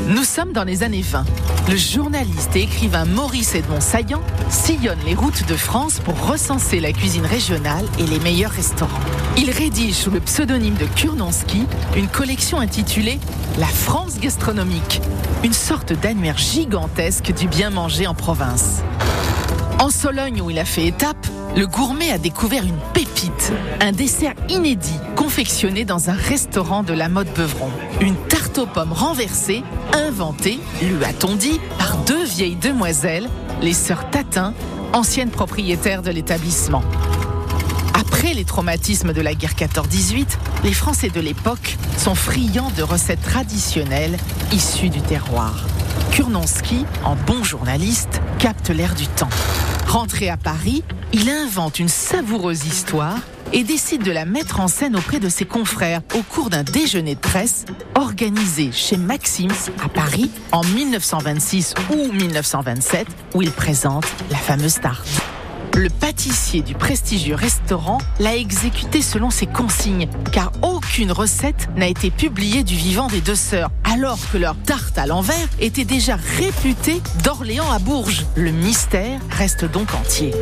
Nous 0.09 0.24
sommes 0.24 0.53
dans 0.53 0.64
les 0.64 0.82
années 0.82 1.03
20. 1.03 1.24
Le 1.68 1.76
journaliste 1.76 2.55
et 2.55 2.62
écrivain 2.62 3.05
Maurice 3.07 3.55
Edmond 3.55 3.80
Saillant 3.80 4.22
sillonne 4.51 4.99
les 5.05 5.14
routes 5.14 5.47
de 5.49 5.57
France 5.57 6.01
pour 6.05 6.28
recenser 6.28 6.80
la 6.80 6.93
cuisine 6.93 7.26
régionale 7.26 7.55
et 7.98 8.07
les 8.07 8.18
meilleurs 8.20 8.50
restaurants. 8.50 9.00
Il 9.38 9.50
rédige 9.50 9.94
sous 9.94 10.11
le 10.11 10.20
pseudonyme 10.20 10.74
de 10.74 10.84
Kurnonski 10.84 11.64
une 11.96 12.09
collection 12.09 12.61
intitulée 12.61 13.18
La 13.59 13.66
France 13.66 14.18
gastronomique, 14.20 15.00
une 15.42 15.54
sorte 15.54 15.92
d'annuaire 15.94 16.36
gigantesque 16.36 17.32
du 17.32 17.48
bien 17.48 17.70
manger 17.70 18.07
en 18.07 18.14
province. 18.14 18.82
En 19.78 19.88
Sologne, 19.90 20.42
où 20.42 20.50
il 20.50 20.59
a 20.59 20.64
fait 20.64 20.86
étape, 20.86 21.26
le 21.57 21.66
gourmet 21.66 22.11
a 22.11 22.18
découvert 22.18 22.64
une 22.64 22.78
pépite, 22.92 23.52
un 23.80 23.92
dessert 23.92 24.34
inédit 24.50 25.00
confectionné 25.14 25.86
dans 25.86 26.11
un 26.11 26.14
restaurant 26.14 26.82
de 26.82 26.92
la 26.92 27.09
mode 27.09 27.28
Beuvron. 27.34 27.70
Une 28.00 28.16
tarte 28.28 28.59
aux 28.59 28.66
pommes 28.66 28.92
renversée, 28.92 29.62
inventée, 29.94 30.59
lui 30.82 31.04
a-t-on 31.04 31.36
dit, 31.36 31.59
par 31.78 31.96
deux 32.04 32.24
vieilles 32.24 32.57
demoiselles, 32.57 33.28
les 33.62 33.72
sœurs 33.72 34.11
Tatin, 34.11 34.52
anciennes 34.92 35.30
propriétaires 35.30 36.02
de 36.02 36.11
l'établissement. 36.11 36.82
Après 37.99 38.34
les 38.34 38.44
traumatismes 38.44 39.14
de 39.14 39.22
la 39.22 39.34
guerre 39.34 39.55
14-18, 39.55 40.26
les 40.64 40.74
Français 40.74 41.09
de 41.09 41.18
l'époque 41.18 41.78
sont 41.97 42.14
friands 42.14 42.70
de 42.76 42.82
recettes 42.82 43.22
traditionnelles 43.22 44.18
issues 44.53 44.90
du 44.90 45.01
terroir. 45.01 45.64
Kurnonski, 46.11 46.84
en 47.05 47.16
bon 47.16 47.42
journaliste, 47.42 48.20
capte 48.38 48.68
l'air 48.68 48.94
du 48.94 49.07
temps. 49.07 49.30
Rentré 49.86 50.28
à 50.28 50.36
Paris, 50.36 50.84
il 51.14 51.30
invente 51.30 51.78
une 51.78 51.88
savoureuse 51.88 52.66
histoire 52.66 53.16
et 53.55 53.64
décide 53.64 54.03
de 54.03 54.12
la 54.12 54.26
mettre 54.26 54.61
en 54.61 54.68
scène 54.68 54.94
auprès 54.94 55.18
de 55.18 55.30
ses 55.30 55.47
confrères 55.47 56.03
au 56.14 56.20
cours 56.20 56.51
d'un 56.51 56.64
déjeuner 56.64 57.14
de 57.14 57.20
presse 57.20 57.64
organisé 57.94 58.72
chez 58.72 58.99
Maxim's 58.99 59.70
à 59.82 59.88
Paris 59.88 60.30
en 60.53 60.62
1926 60.64 61.72
ou 61.94 62.12
1927 62.12 63.07
où 63.34 63.40
il 63.40 63.53
présente 63.53 64.05
la 64.30 64.36
fameuse 64.36 64.80
tarte. 64.80 65.09
Le 65.77 65.91
pâtissier 65.91 66.62
du 66.62 66.74
prestigieux 66.74 67.35
restaurant 67.35 67.99
l'a 68.18 68.35
exécuté 68.35 69.03
selon 69.03 69.29
ses 69.29 69.45
consignes, 69.45 70.09
car 70.33 70.51
aucune 70.62 71.12
recette 71.12 71.68
n'a 71.77 71.87
été 71.87 72.11
publiée 72.11 72.64
du 72.64 72.74
vivant 72.74 73.09
des 73.09 73.20
deux 73.20 73.35
sœurs, 73.35 73.70
alors 73.85 74.18
que 74.33 74.39
leur 74.39 74.57
tarte 74.57 74.97
à 74.97 75.07
l'envers 75.07 75.37
était 75.61 75.85
déjà 75.85 76.16
réputée 76.16 77.03
d'Orléans 77.22 77.70
à 77.70 77.79
Bourges. 77.79 78.24
Le 78.37 78.53
mystère 78.53 79.20
reste 79.31 79.66
donc 79.66 79.93
entier. 79.93 80.33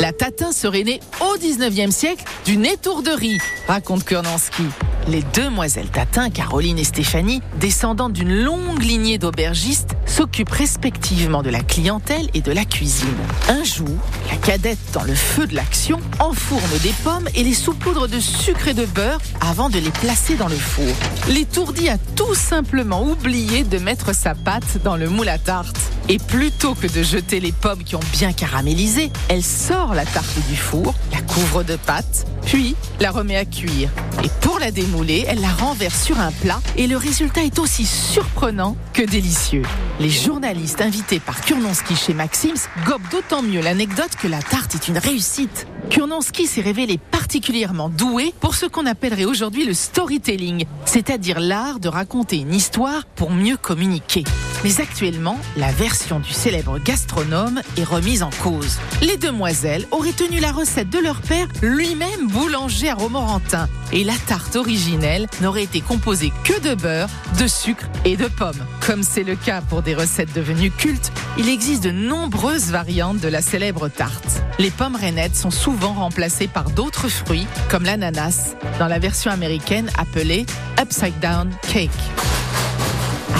La 0.00 0.12
tatin 0.12 0.52
serait 0.52 0.82
née 0.82 1.00
au 1.20 1.38
19e 1.38 1.90
siècle 1.90 2.24
d'une 2.44 2.66
étourderie, 2.66 3.38
raconte 3.68 4.04
Kurnanski. 4.04 4.64
Les 5.06 5.22
demoiselles 5.34 5.90
Tatin, 5.90 6.30
Caroline 6.30 6.78
et 6.78 6.84
Stéphanie, 6.84 7.42
descendantes 7.60 8.12
d'une 8.12 8.42
longue 8.42 8.82
lignée 8.82 9.18
d'aubergistes, 9.18 9.94
s'occupent 10.06 10.50
respectivement 10.50 11.42
de 11.42 11.50
la 11.50 11.60
clientèle 11.60 12.28
et 12.34 12.40
de 12.40 12.52
la 12.52 12.64
cuisine. 12.64 13.08
Un 13.48 13.62
jour, 13.64 13.96
la 14.30 14.36
cadette, 14.36 14.78
dans 14.92 15.04
le 15.04 15.14
feu 15.14 15.46
de 15.46 15.54
l'action, 15.54 16.00
enfourne 16.18 16.78
des 16.82 16.94
pommes 17.04 17.28
et 17.34 17.44
les 17.44 17.54
saupoudre 17.54 18.08
de 18.08 18.18
sucre 18.18 18.68
et 18.68 18.74
de 18.74 18.86
beurre 18.86 19.20
avant 19.40 19.68
de 19.68 19.78
les 19.78 19.90
placer 19.90 20.34
dans 20.34 20.48
le 20.48 20.56
four. 20.56 20.94
L'étourdie 21.28 21.88
a 21.88 21.98
tout 22.16 22.34
simplement 22.34 23.04
oublié 23.04 23.62
de 23.62 23.78
mettre 23.78 24.14
sa 24.14 24.34
pâte 24.34 24.82
dans 24.82 24.96
le 24.96 25.08
moule 25.08 25.28
à 25.28 25.38
tarte. 25.38 25.93
Et 26.08 26.18
plutôt 26.18 26.74
que 26.74 26.86
de 26.86 27.02
jeter 27.02 27.40
les 27.40 27.52
pommes 27.52 27.82
qui 27.82 27.96
ont 27.96 28.00
bien 28.12 28.32
caramélisé, 28.32 29.10
elle 29.28 29.42
sort 29.42 29.94
la 29.94 30.04
tarte 30.04 30.38
du 30.50 30.56
four, 30.56 30.94
la 31.12 31.22
couvre 31.22 31.62
de 31.62 31.76
pâte, 31.76 32.26
puis 32.44 32.76
la 33.00 33.10
remet 33.10 33.36
à 33.36 33.46
cuire. 33.46 33.88
Et 34.22 34.28
pour 34.42 34.58
la 34.58 34.70
démouler, 34.70 35.24
elle 35.26 35.40
la 35.40 35.48
renverse 35.48 36.04
sur 36.04 36.20
un 36.20 36.30
plat 36.30 36.60
et 36.76 36.86
le 36.86 36.98
résultat 36.98 37.42
est 37.42 37.58
aussi 37.58 37.86
surprenant 37.86 38.76
que 38.92 39.02
délicieux. 39.02 39.62
Les 39.98 40.10
journalistes 40.10 40.82
invités 40.82 41.20
par 41.20 41.40
Kurnonski 41.40 41.96
chez 41.96 42.12
Maxims 42.12 42.68
gobent 42.86 43.08
d'autant 43.10 43.42
mieux 43.42 43.62
l'anecdote 43.62 44.16
que 44.20 44.28
la 44.28 44.42
tarte 44.42 44.74
est 44.74 44.88
une 44.88 44.98
réussite. 44.98 45.66
Kurnonski 45.88 46.46
s'est 46.46 46.60
révélé 46.60 46.98
particulièrement 46.98 47.88
doué 47.88 48.34
pour 48.40 48.54
ce 48.54 48.66
qu'on 48.66 48.84
appellerait 48.84 49.24
aujourd'hui 49.24 49.64
le 49.64 49.74
storytelling, 49.74 50.66
c'est-à-dire 50.84 51.40
l'art 51.40 51.80
de 51.80 51.88
raconter 51.88 52.36
une 52.36 52.54
histoire 52.54 53.06
pour 53.16 53.30
mieux 53.30 53.56
communiquer. 53.56 54.24
Mais 54.64 54.80
actuellement, 54.80 55.38
la 55.58 55.70
version 55.70 56.20
du 56.20 56.32
célèbre 56.32 56.78
gastronome 56.78 57.60
est 57.76 57.84
remise 57.84 58.22
en 58.22 58.30
cause. 58.42 58.78
Les 59.02 59.18
demoiselles 59.18 59.86
auraient 59.90 60.12
tenu 60.12 60.40
la 60.40 60.52
recette 60.52 60.88
de 60.88 60.98
leur 60.98 61.20
père, 61.20 61.46
lui-même 61.60 62.28
boulanger 62.28 62.88
à 62.88 62.94
Romorantin. 62.94 63.68
Et 63.92 64.04
la 64.04 64.14
tarte 64.26 64.56
originelle 64.56 65.26
n'aurait 65.42 65.64
été 65.64 65.82
composée 65.82 66.32
que 66.44 66.58
de 66.60 66.74
beurre, 66.74 67.10
de 67.38 67.46
sucre 67.46 67.84
et 68.06 68.16
de 68.16 68.26
pommes. 68.26 68.64
Comme 68.86 69.02
c'est 69.02 69.22
le 69.22 69.36
cas 69.36 69.60
pour 69.60 69.82
des 69.82 69.94
recettes 69.94 70.34
devenues 70.34 70.70
cultes, 70.70 71.12
il 71.36 71.50
existe 71.50 71.84
de 71.84 71.90
nombreuses 71.90 72.70
variantes 72.70 73.18
de 73.18 73.28
la 73.28 73.42
célèbre 73.42 73.88
tarte. 73.88 74.42
Les 74.58 74.70
pommes 74.70 74.96
rainettes 74.96 75.36
sont 75.36 75.50
souvent 75.50 75.92
remplacées 75.92 76.48
par 76.48 76.70
d'autres 76.70 77.10
fruits, 77.10 77.46
comme 77.68 77.84
l'ananas, 77.84 78.56
dans 78.78 78.88
la 78.88 78.98
version 78.98 79.30
américaine 79.30 79.90
appelée 79.98 80.46
Upside 80.80 81.20
Down 81.20 81.50
Cake. 81.70 81.90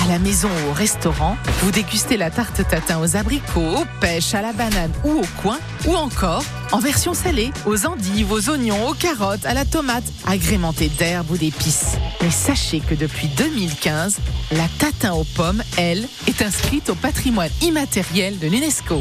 À 0.05 0.09
la 0.09 0.19
maison 0.19 0.49
ou 0.49 0.71
au 0.71 0.73
restaurant, 0.75 1.39
vous 1.63 1.71
dégustez 1.71 2.19
la 2.19 2.31
tarte 2.31 2.69
tatin 2.69 3.01
aux 3.01 3.17
abricots, 3.17 3.79
aux 3.79 3.87
pêches, 4.01 4.35
à 4.35 4.43
la 4.43 4.53
banane 4.53 4.93
ou 5.03 5.13
au 5.13 5.27
coin, 5.41 5.59
ou 5.87 5.95
encore 5.95 6.45
en 6.73 6.79
version 6.79 7.15
salée, 7.15 7.51
aux 7.65 7.87
endives, 7.87 8.31
aux 8.31 8.51
oignons, 8.51 8.87
aux 8.87 8.93
carottes, 8.93 9.47
à 9.47 9.55
la 9.55 9.65
tomate, 9.65 10.05
agrémentée 10.27 10.91
d'herbes 10.91 11.31
ou 11.31 11.39
d'épices. 11.39 11.97
Mais 12.21 12.31
sachez 12.31 12.81
que 12.81 12.95
depuis 12.95 13.29
2015, 13.29 14.19
la 14.53 14.69
tatin 14.79 15.15
aux 15.15 15.25
pommes, 15.25 15.63
elle, 15.79 16.07
est 16.27 16.43
inscrite 16.43 16.91
au 16.91 16.95
patrimoine 16.95 17.51
immatériel 17.63 18.39
de 18.39 18.47
l'UNESCO. 18.47 19.01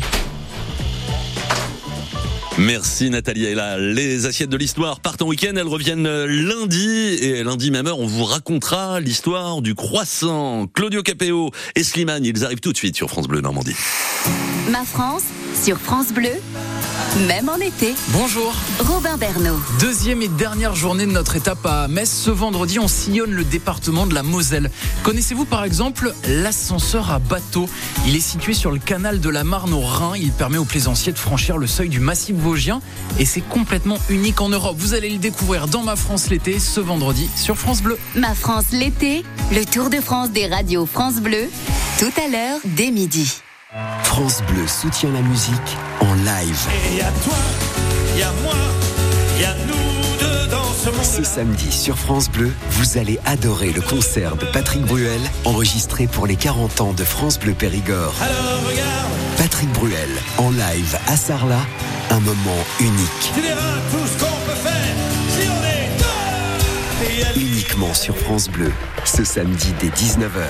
Merci 2.60 3.10
Nathalie. 3.10 3.46
Et 3.46 3.56
là, 3.56 3.78
les 3.78 4.26
assiettes 4.26 4.50
de 4.50 4.58
l'histoire 4.58 5.00
partent 5.00 5.22
en 5.24 5.28
week-end. 5.28 5.54
Elles 5.56 5.68
reviennent 5.68 6.08
lundi. 6.26 6.88
Et 7.22 7.44
lundi 7.44 7.72
même 7.72 7.88
heure, 7.88 8.00
on 8.00 8.06
vous 8.06 8.24
racontera 8.24 9.00
l'histoire 9.00 9.62
du 9.62 9.74
croissant. 9.74 10.68
Claudio 10.68 11.02
Capéo 11.02 11.50
et 11.76 11.84
Slimane, 11.84 12.24
ils 12.24 12.46
arrivent 12.46 12.60
tout 12.60 12.72
de 12.72 12.78
suite 12.78 12.96
sur 12.96 13.10
France 13.10 13.28
Bleu 13.28 13.42
Normandie. 13.42 13.76
Ma 14.70 14.86
France 14.86 15.24
sur 15.64 15.78
France 15.78 16.14
Bleu, 16.14 16.32
même 17.28 17.50
en 17.50 17.58
été. 17.58 17.96
Bonjour. 18.10 18.54
Robin 18.80 19.18
Bernot. 19.18 19.60
Deuxième 19.80 20.22
et 20.22 20.28
dernière 20.28 20.76
journée 20.76 21.06
de 21.06 21.12
notre 21.12 21.36
étape 21.36 21.66
à 21.66 21.88
Metz. 21.88 22.10
Ce 22.10 22.32
vendredi, 22.32 22.80
on 22.80 22.88
sillonne 22.88 23.32
le 23.32 23.44
département 23.44 24.06
de 24.06 24.14
la 24.14 24.24
Moselle. 24.24 24.72
Connaissez-vous 25.04 25.46
par 25.46 25.64
exemple 25.64 26.14
l'ascenseur 26.28 27.12
à 27.12 27.20
bateau? 27.20 27.70
Il 28.08 28.16
est 28.16 28.20
situé 28.20 28.54
sur 28.54 28.72
le 28.72 28.80
canal 28.80 29.20
de 29.20 29.30
la 29.30 29.44
Marne 29.44 29.74
au 29.74 29.82
Rhin. 29.82 30.14
Il 30.16 30.32
permet 30.32 30.58
aux 30.58 30.66
plaisanciers 30.66 31.12
de 31.12 31.18
franchir 31.18 31.58
le 31.58 31.68
seuil 31.68 31.90
du 31.90 32.00
massif 32.00 32.36
vosgien 32.36 32.82
et 33.20 33.26
c'est 33.26 33.42
complètement 33.42 33.98
unique 34.10 34.42
en 34.42 34.50
Europe. 34.50 34.76
Vous 34.78 34.94
allez 34.94 35.10
le 35.10 35.18
découvrir 35.18 35.68
dans 35.68 35.84
Ma 35.84 35.96
France 35.96 36.30
l'été 36.30 36.60
ce 36.60 36.80
vendredi 36.80 37.30
sur 37.36 37.58
France 37.58 37.82
Bleu. 37.82 37.98
Ma 38.16 38.34
France 38.34 38.66
l'été, 38.72 39.24
le 39.52 39.66
Tour 39.66 39.90
de 39.90 39.98
France 39.98 40.32
des 40.32 40.48
radios 40.48 40.86
France 40.86 41.16
Bleu, 41.16 41.50
tout 42.00 42.12
à 42.18 42.28
l'heure 42.28 42.60
dès 42.66 42.92
midi. 42.92 43.42
France 44.04 44.44
Bleu 44.44 44.68
soutient 44.68 45.12
la 45.12 45.22
musique 45.22 45.78
en 46.00 46.14
live. 46.14 46.68
Et 46.92 46.98
y 46.98 47.02
a 47.02 47.12
toi, 47.24 47.34
y 48.16 48.22
a 48.22 48.32
moi, 48.44 48.54
y 49.40 49.44
a 49.44 49.56
nous 49.66 50.20
deux 50.20 50.48
dans 50.52 50.64
ce 50.64 50.90
monde. 50.92 51.04
Ce 51.04 51.24
samedi 51.24 51.72
sur 51.72 51.98
France 51.98 52.30
Bleu, 52.30 52.52
vous 52.70 53.00
allez 53.00 53.20
adorer 53.26 53.72
le 53.72 53.82
concert 53.82 54.36
de 54.36 54.46
Patrick 54.46 54.84
Bruel, 54.84 55.22
enregistré 55.46 56.06
pour 56.06 56.28
les 56.28 56.36
40 56.36 56.82
ans 56.82 56.94
de 56.94 57.04
France 57.04 57.40
Bleu 57.40 57.54
Périgord. 57.54 58.14
Alors 58.22 58.62
regarde, 58.68 59.12
Patrick 59.38 59.72
Bruel, 59.72 60.10
en 60.38 60.52
live 60.52 60.98
à 61.08 61.18
Sarlat, 61.18 61.66
un 62.12 62.20
moment 62.20 62.64
unique. 62.80 63.32
tu 63.34 63.42
verras 63.42 63.80
tout 63.92 64.06
ce 64.06 64.24
qu'on 64.24 64.40
peut 64.46 64.70
faire 64.70 64.96
si 65.30 65.48
on 65.50 65.64
est 67.38 67.40
Uniquement 67.40 67.94
sur 67.96 68.16
France 68.16 68.50
Bleu, 68.50 68.72
ce 69.04 69.24
samedi 69.24 69.74
dès 69.80 69.90
19h. 69.90 70.46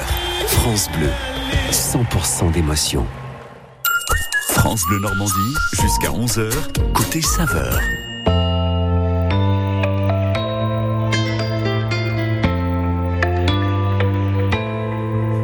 France 0.48 0.90
Bleu, 0.98 1.10
100% 1.72 2.52
d'émotion. 2.52 3.06
France 4.50 4.84
Bleu 4.88 5.00
Normandie, 5.00 5.56
jusqu'à 5.82 6.10
11h, 6.10 6.52
côté 6.94 7.22
saveur. 7.22 7.80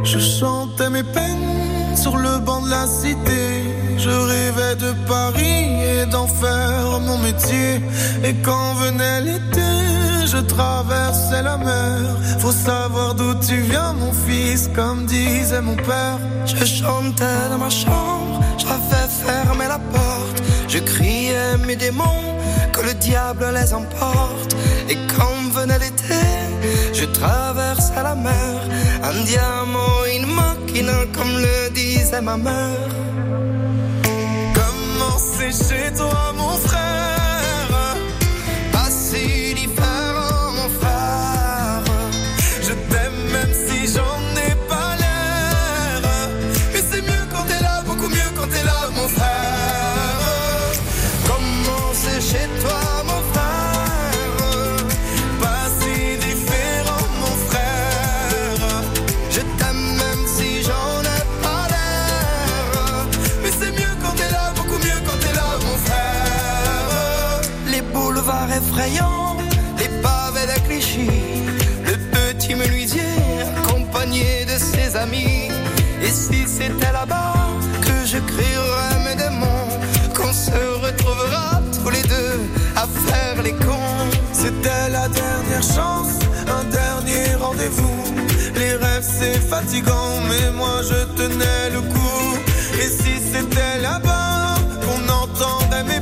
Je 0.03 0.19
chantais 0.19 0.89
mes 0.89 1.03
peines 1.03 1.95
sur 1.95 2.17
le 2.17 2.39
banc 2.39 2.61
de 2.61 2.69
la 2.69 2.87
cité. 2.87 3.63
Je 3.97 4.09
rêvais 4.09 4.75
de 4.75 4.93
Paris 5.07 5.83
et 5.83 6.05
d'en 6.05 6.27
faire 6.27 6.99
mon 7.01 7.17
métier. 7.19 7.81
Et 8.23 8.33
quand 8.43 8.73
venait 8.75 9.21
l'été, 9.21 9.61
je 10.31 10.37
traversais 10.37 11.41
la 11.41 11.57
mer. 11.57 12.01
Faut 12.39 12.51
savoir 12.51 13.15
d'où 13.15 13.33
tu 13.47 13.57
viens, 13.61 13.93
mon 13.93 14.11
fils, 14.11 14.69
comme 14.75 15.05
disait 15.05 15.61
mon 15.61 15.75
père. 15.75 16.19
Je 16.45 16.65
chantais 16.65 17.41
dans 17.49 17.57
ma 17.57 17.69
chambre, 17.69 18.39
j'avais 18.57 19.07
fermé 19.23 19.65
la 19.67 19.79
porte. 19.93 20.39
Je 20.67 20.79
criais 20.79 21.57
mes 21.65 21.75
démons, 21.75 22.25
que 22.73 22.81
le 22.81 22.93
diable 22.93 23.45
les 23.53 23.73
emporte. 23.73 24.55
Et 24.89 24.97
quand 25.13 25.39
venait 25.57 25.79
l'été, 25.79 26.23
je 26.93 27.05
traversais 27.05 28.03
la 28.03 28.15
mer. 28.15 28.55
Un 29.03 29.23
diamant, 29.23 29.99
une 30.15 30.27
machine, 30.39 30.91
comme 31.15 31.33
le 31.45 31.69
disait 31.73 32.21
ma 32.21 32.37
mère. 32.37 32.91
Comment 34.57 35.17
c'est 35.33 35.55
chez 35.63 35.93
toi, 35.97 36.33
mon 36.37 36.55
frère 36.67 36.98
c'est 89.19 89.39
fatigant, 89.39 90.21
mais 90.29 90.51
moi 90.51 90.81
je 90.89 90.99
tenais 91.17 91.69
le 91.73 91.81
coup. 91.81 92.37
Et 92.81 92.87
si 92.87 93.13
c'était 93.31 93.81
là-bas 93.81 94.55
qu'on 94.83 95.03
entendait 95.23 95.83
mes 95.83 96.01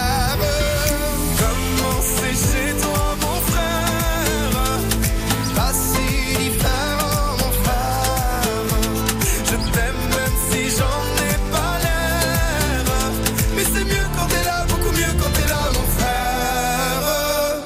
Comment 1.37 2.01
c'est 2.01 2.35
chez 2.35 2.73
toi, 2.81 3.15
mon 3.21 3.37
frère? 3.51 4.51
Pas 5.55 5.73
si 5.73 6.35
différent, 6.37 7.37
frère. 7.63 8.63
Je 9.45 9.55
t'aime 9.71 10.01
même 10.09 10.37
si 10.49 10.61
j'en 10.77 11.03
ai 11.25 11.35
pas 11.51 11.73
l'air. 11.83 12.83
Mais 13.55 13.63
c'est 13.63 13.85
mieux 13.85 14.07
quand 14.15 14.27
t'es 14.27 14.43
là, 14.45 14.65
beaucoup 14.67 14.91
mieux 14.95 15.13
quand 15.19 15.31
t'es 15.33 15.47
là, 15.47 15.61
mon 15.73 15.87
frère. 15.97 17.61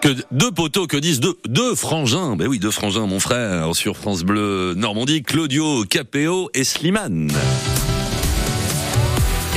Que 0.00 0.08
deux 0.30 0.50
poteaux, 0.50 0.86
que 0.86 0.96
disent 0.96 1.20
deux, 1.20 1.36
deux 1.46 1.74
frangins. 1.74 2.36
Ben 2.36 2.46
oui, 2.48 2.58
deux 2.58 2.70
frangins, 2.70 3.06
mon 3.06 3.20
frère, 3.20 3.74
sur 3.76 3.96
France 3.96 4.22
Bleu 4.22 4.74
Normandie, 4.76 5.22
Claudio 5.22 5.84
Capéo 5.84 6.50
et 6.54 6.64
Slimane. 6.64 7.30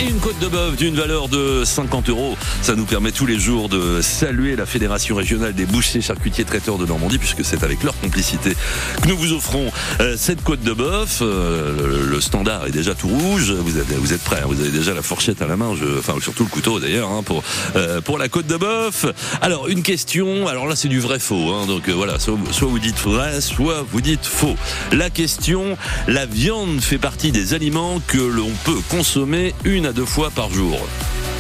Et 0.04 0.10
une 0.10 0.20
côte 0.20 0.38
de 0.40 0.48
bœuf 0.48 0.76
d'une 0.76 0.96
valeur 0.96 1.30
de 1.30 1.64
50 1.64 2.10
euros. 2.10 2.36
Ça 2.62 2.76
nous 2.76 2.84
permet 2.84 3.12
tous 3.12 3.26
les 3.26 3.40
jours 3.40 3.70
de 3.70 4.02
saluer 4.02 4.58
la 4.58 4.66
Fédération 4.66 5.16
régionale 5.16 5.54
des 5.54 5.66
bouchers, 5.66 6.02
charcutiers, 6.02 6.44
traiteurs 6.44 6.78
de 6.78 6.86
Normandie, 6.86 7.18
puisque 7.18 7.46
c'est 7.46 7.64
avec 7.64 7.84
leur 7.84 7.98
complicité 8.00 8.54
que 9.02 9.08
nous 9.08 9.16
vous 9.16 9.32
offrons 9.32 9.72
euh, 10.02 10.16
cette 10.18 10.44
côte 10.44 10.62
de 10.62 10.74
bœuf. 10.74 11.20
Euh, 11.22 12.06
le, 12.06 12.20
standard 12.20 12.68
est 12.68 12.72
déjà 12.72 12.96
tout 12.96 13.08
rouge. 13.08 13.52
Vous 13.52 13.78
êtes, 13.78 14.24
prêts, 14.24 14.42
hein, 14.44 14.48
vous 14.48 14.60
avez 14.60 14.72
déjà 14.72 14.94
la 14.94 15.02
fourchette 15.02 15.42
à 15.42 15.48
la 15.48 15.56
main, 15.56 15.74
je, 15.76 16.00
enfin 16.00 16.16
surtout 16.22 16.44
le 16.44 16.50
couteau 16.50 16.80
d'ailleurs, 16.80 17.10
hein, 17.10 17.24
pour, 17.24 17.44
euh, 17.76 18.02
pour 18.02 18.18
la 18.18 18.28
côte 18.28 18.48
de 18.48 18.58
bœuf. 18.58 19.06
Alors, 19.42 19.70
une 19.70 19.84
question, 19.84 20.48
alors 20.48 20.68
là 20.68 20.76
c'est 20.76 20.90
du 20.90 21.00
vrai 21.00 21.20
faux, 21.20 21.54
hein, 21.54 21.66
donc 21.66 21.88
voilà, 21.90 22.20
soit, 22.20 22.38
soit 22.52 22.68
vous 22.68 22.80
dites 22.80 23.00
vrai, 23.00 23.40
soit 23.40 23.86
vous 23.90 24.02
dites 24.02 24.26
faux. 24.26 24.56
La 24.92 25.10
question, 25.10 25.78
la 26.08 26.26
viande 26.26 26.82
fait 26.82 26.98
partie 26.98 27.32
des 27.32 27.54
aliments 27.54 28.02
que 28.08 28.18
l'on 28.18 28.52
peut 28.66 28.82
consommer 28.90 29.54
une 29.64 29.86
à 29.86 29.93
deux 29.94 30.06
fois 30.06 30.30
par 30.32 30.52
jour. 30.52 30.78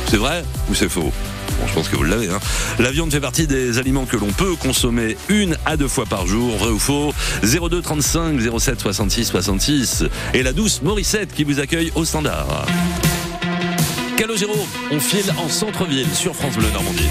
C'est 0.07 0.17
vrai 0.17 0.43
ou 0.69 0.75
c'est 0.75 0.89
faux? 0.89 1.11
Bon, 1.59 1.67
je 1.67 1.73
pense 1.73 1.89
que 1.89 1.95
vous 1.95 2.03
l'avez. 2.03 2.29
Hein. 2.29 2.39
La 2.79 2.91
viande 2.91 3.11
fait 3.11 3.19
partie 3.19 3.47
des 3.47 3.77
aliments 3.77 4.05
que 4.05 4.17
l'on 4.17 4.31
peut 4.31 4.55
consommer 4.55 5.17
une 5.29 5.57
à 5.65 5.77
deux 5.77 5.87
fois 5.87 6.05
par 6.05 6.25
jour, 6.27 6.57
vrai 6.57 6.69
ou 6.69 6.79
faux? 6.79 7.13
02 7.43 7.81
35 7.81 8.39
07 8.59 8.79
66 8.79 9.25
66 9.25 10.03
et 10.33 10.43
la 10.43 10.53
douce 10.53 10.81
Morissette 10.81 11.33
qui 11.33 11.43
vous 11.43 11.59
accueille 11.59 11.91
au 11.95 12.05
standard. 12.05 12.65
Calogero, 14.17 14.67
on 14.91 14.99
file 14.99 15.33
en 15.37 15.49
centre-ville 15.49 16.13
sur 16.13 16.35
France 16.35 16.55
Bleu 16.55 16.69
Normandie. 16.73 17.09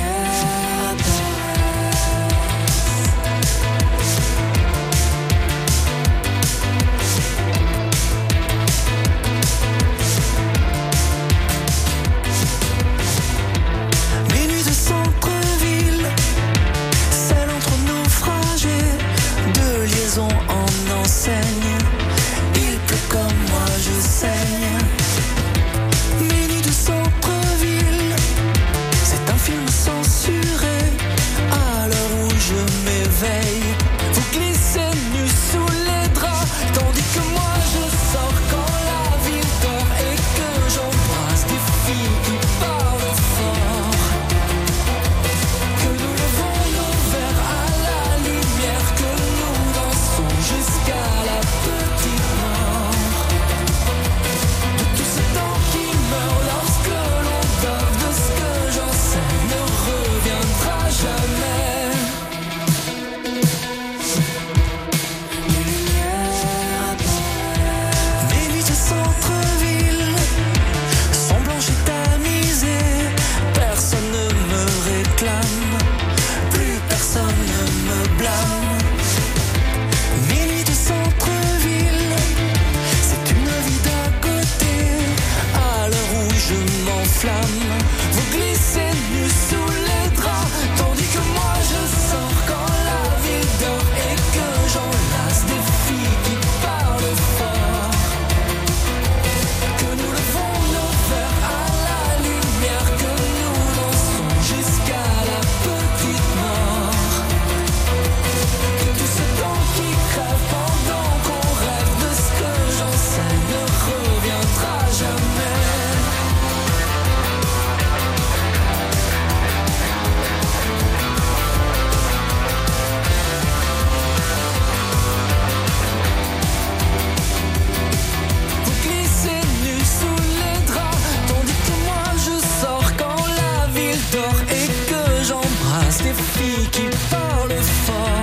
if 136.35 136.41
you 136.41 136.71
keep 136.71 136.95
falling 136.95 137.63
for 137.63 138.22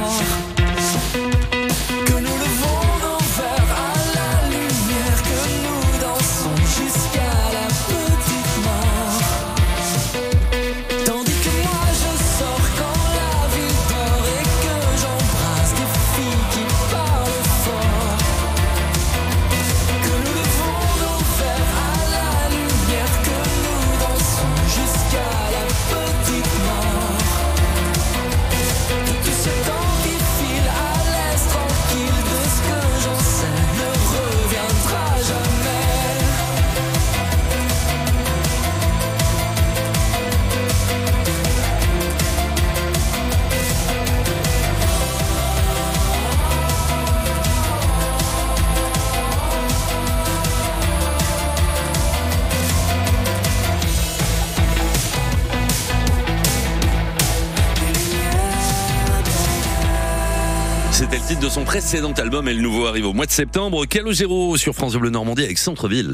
précédent 61.90 62.14
album 62.20 62.48
et 62.48 62.54
le 62.54 62.62
nouveau 62.62 62.86
arrive 62.86 63.08
au 63.08 63.14
mois 63.14 63.26
de 63.26 63.32
septembre. 63.32 63.84
Calogero 63.88 64.56
sur 64.58 64.76
France 64.76 64.94
Bleu 64.94 65.10
Normandie 65.10 65.44
avec 65.44 65.58
Centre-Ville. 65.58 66.14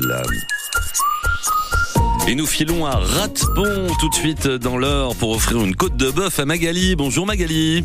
Et 2.30 2.36
nous 2.36 2.46
filons 2.46 2.86
à 2.86 2.92
Ratepont 2.96 3.88
tout 4.00 4.08
de 4.08 4.16
suite 4.16 4.48
dans 4.48 4.78
l'heure 4.78 5.18
pour 5.18 5.32
offrir 5.32 5.60
une 5.66 5.76
côte 5.76 5.98
de 5.98 6.10
bœuf 6.12 6.40
à 6.40 6.46
Magali. 6.46 6.96
Bonjour 6.96 7.26
Magali. 7.26 7.84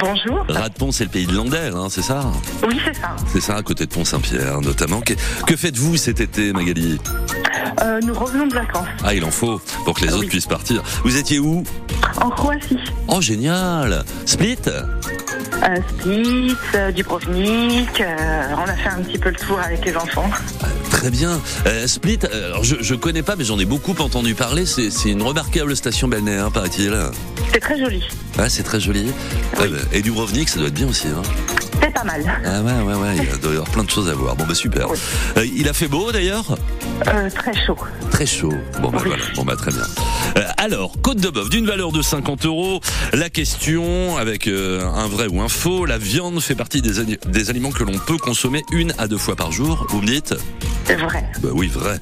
Bonjour. 0.00 0.44
Ratepont, 0.48 0.90
c'est 0.90 1.04
le 1.04 1.10
pays 1.10 1.26
de 1.26 1.32
Lander, 1.32 1.70
hein, 1.72 1.86
c'est 1.88 2.02
ça 2.02 2.32
Oui, 2.66 2.80
c'est 2.84 3.00
ça. 3.00 3.14
C'est 3.32 3.40
ça, 3.40 3.54
à 3.54 3.62
côté 3.62 3.86
de 3.86 3.94
Pont-Saint-Pierre 3.94 4.60
notamment. 4.60 5.00
Que, 5.00 5.14
que 5.46 5.54
faites-vous 5.54 5.98
cet 5.98 6.20
été, 6.20 6.52
Magali? 6.52 6.98
Euh, 7.80 8.00
nous 8.04 8.14
revenons 8.14 8.48
de 8.48 8.54
vacances 8.54 8.88
Ah, 9.04 9.14
il 9.14 9.24
en 9.24 9.30
faut 9.30 9.60
pour 9.84 9.94
que 9.94 10.04
les 10.04 10.12
autres 10.14 10.28
puissent 10.28 10.46
partir. 10.46 10.82
Vous 11.04 11.16
étiez 11.16 11.38
où? 11.38 11.62
En 12.20 12.30
Croatie. 12.30 12.76
Oh, 13.06 13.20
génial 13.20 14.04
Split? 14.26 14.58
Euh, 15.62 15.76
Split, 15.88 16.56
euh, 16.74 16.90
Dubrovnik. 16.92 18.00
euh, 18.00 18.44
on 18.56 18.68
a 18.68 18.74
fait 18.74 18.88
un 18.88 19.02
petit 19.02 19.18
peu 19.18 19.30
le 19.30 19.36
tour 19.36 19.58
avec 19.60 19.84
les 19.84 19.96
enfants. 19.96 20.30
Très 20.90 21.10
bien. 21.10 21.40
Euh, 21.66 21.86
Split, 21.86 22.18
euh, 22.24 22.46
alors 22.52 22.64
je, 22.64 22.76
je 22.80 22.94
connais 22.94 23.22
pas, 23.22 23.36
mais 23.36 23.44
j'en 23.44 23.58
ai 23.58 23.64
beaucoup 23.64 23.94
entendu 23.98 24.34
parler. 24.34 24.64
C'est 24.66 24.90
une 25.10 25.22
remarquable 25.22 25.76
station 25.76 26.08
balnéaire, 26.08 26.46
hein, 26.46 26.50
paraît-il. 26.50 26.94
C'est 27.52 27.60
très 27.60 27.78
joli. 27.78 28.02
Ouais, 28.38 28.48
c'est 28.48 28.62
très 28.62 28.80
joli. 28.80 29.04
Ouais, 29.58 29.68
bah, 29.68 29.78
et 29.92 30.02
Dubrovnik, 30.02 30.48
ça 30.48 30.58
doit 30.58 30.68
être 30.68 30.74
bien 30.74 30.88
aussi. 30.88 31.08
Hein. 31.08 31.22
C'est 31.82 31.92
pas 31.94 32.04
mal. 32.04 32.22
Ah 32.44 32.60
ouais, 32.62 32.72
ouais, 32.82 32.94
ouais, 32.94 33.16
il 33.16 33.40
doit 33.40 33.52
y 33.52 33.54
avoir 33.54 33.70
plein 33.70 33.84
de 33.84 33.90
choses 33.90 34.08
à 34.08 34.14
voir. 34.14 34.36
Bon, 34.36 34.44
bah 34.44 34.54
super. 34.54 34.86
Euh, 35.36 35.46
il 35.56 35.68
a 35.68 35.72
fait 35.72 35.88
beau 35.88 36.12
d'ailleurs? 36.12 36.44
Euh, 37.08 37.30
très 37.30 37.54
chaud. 37.54 37.76
Très 38.10 38.26
chaud. 38.26 38.52
Bon, 38.82 38.90
bah 38.90 38.98
voilà. 39.04 39.24
Bon, 39.34 39.44
bah 39.44 39.56
très 39.56 39.70
bien. 39.70 39.82
Euh, 40.36 40.42
alors, 40.56 40.92
côte 41.02 41.18
de 41.20 41.28
bœuf 41.28 41.48
d'une 41.50 41.66
valeur 41.66 41.92
de 41.92 42.02
50 42.02 42.46
euros. 42.46 42.80
La 43.12 43.30
question, 43.30 44.16
avec 44.16 44.46
euh, 44.46 44.84
un 44.86 45.08
vrai 45.08 45.26
ou 45.28 45.40
un 45.40 45.48
faux, 45.48 45.86
la 45.86 45.98
viande 45.98 46.40
fait 46.40 46.54
partie 46.54 46.82
des, 46.82 47.00
aliments 47.50 47.70
que 47.72 47.84
l'on 47.84 47.98
peut 47.98 48.18
consommer 48.18 48.62
une 48.72 48.92
à 48.98 49.08
deux 49.08 49.18
fois 49.18 49.36
par 49.36 49.52
jour. 49.52 49.86
Vous 49.90 50.00
me 50.00 50.06
dites? 50.06 50.34
C'est 50.84 50.96
vrai. 50.96 51.24
Bah 51.42 51.50
oui, 51.52 51.68
vrai. 51.68 51.98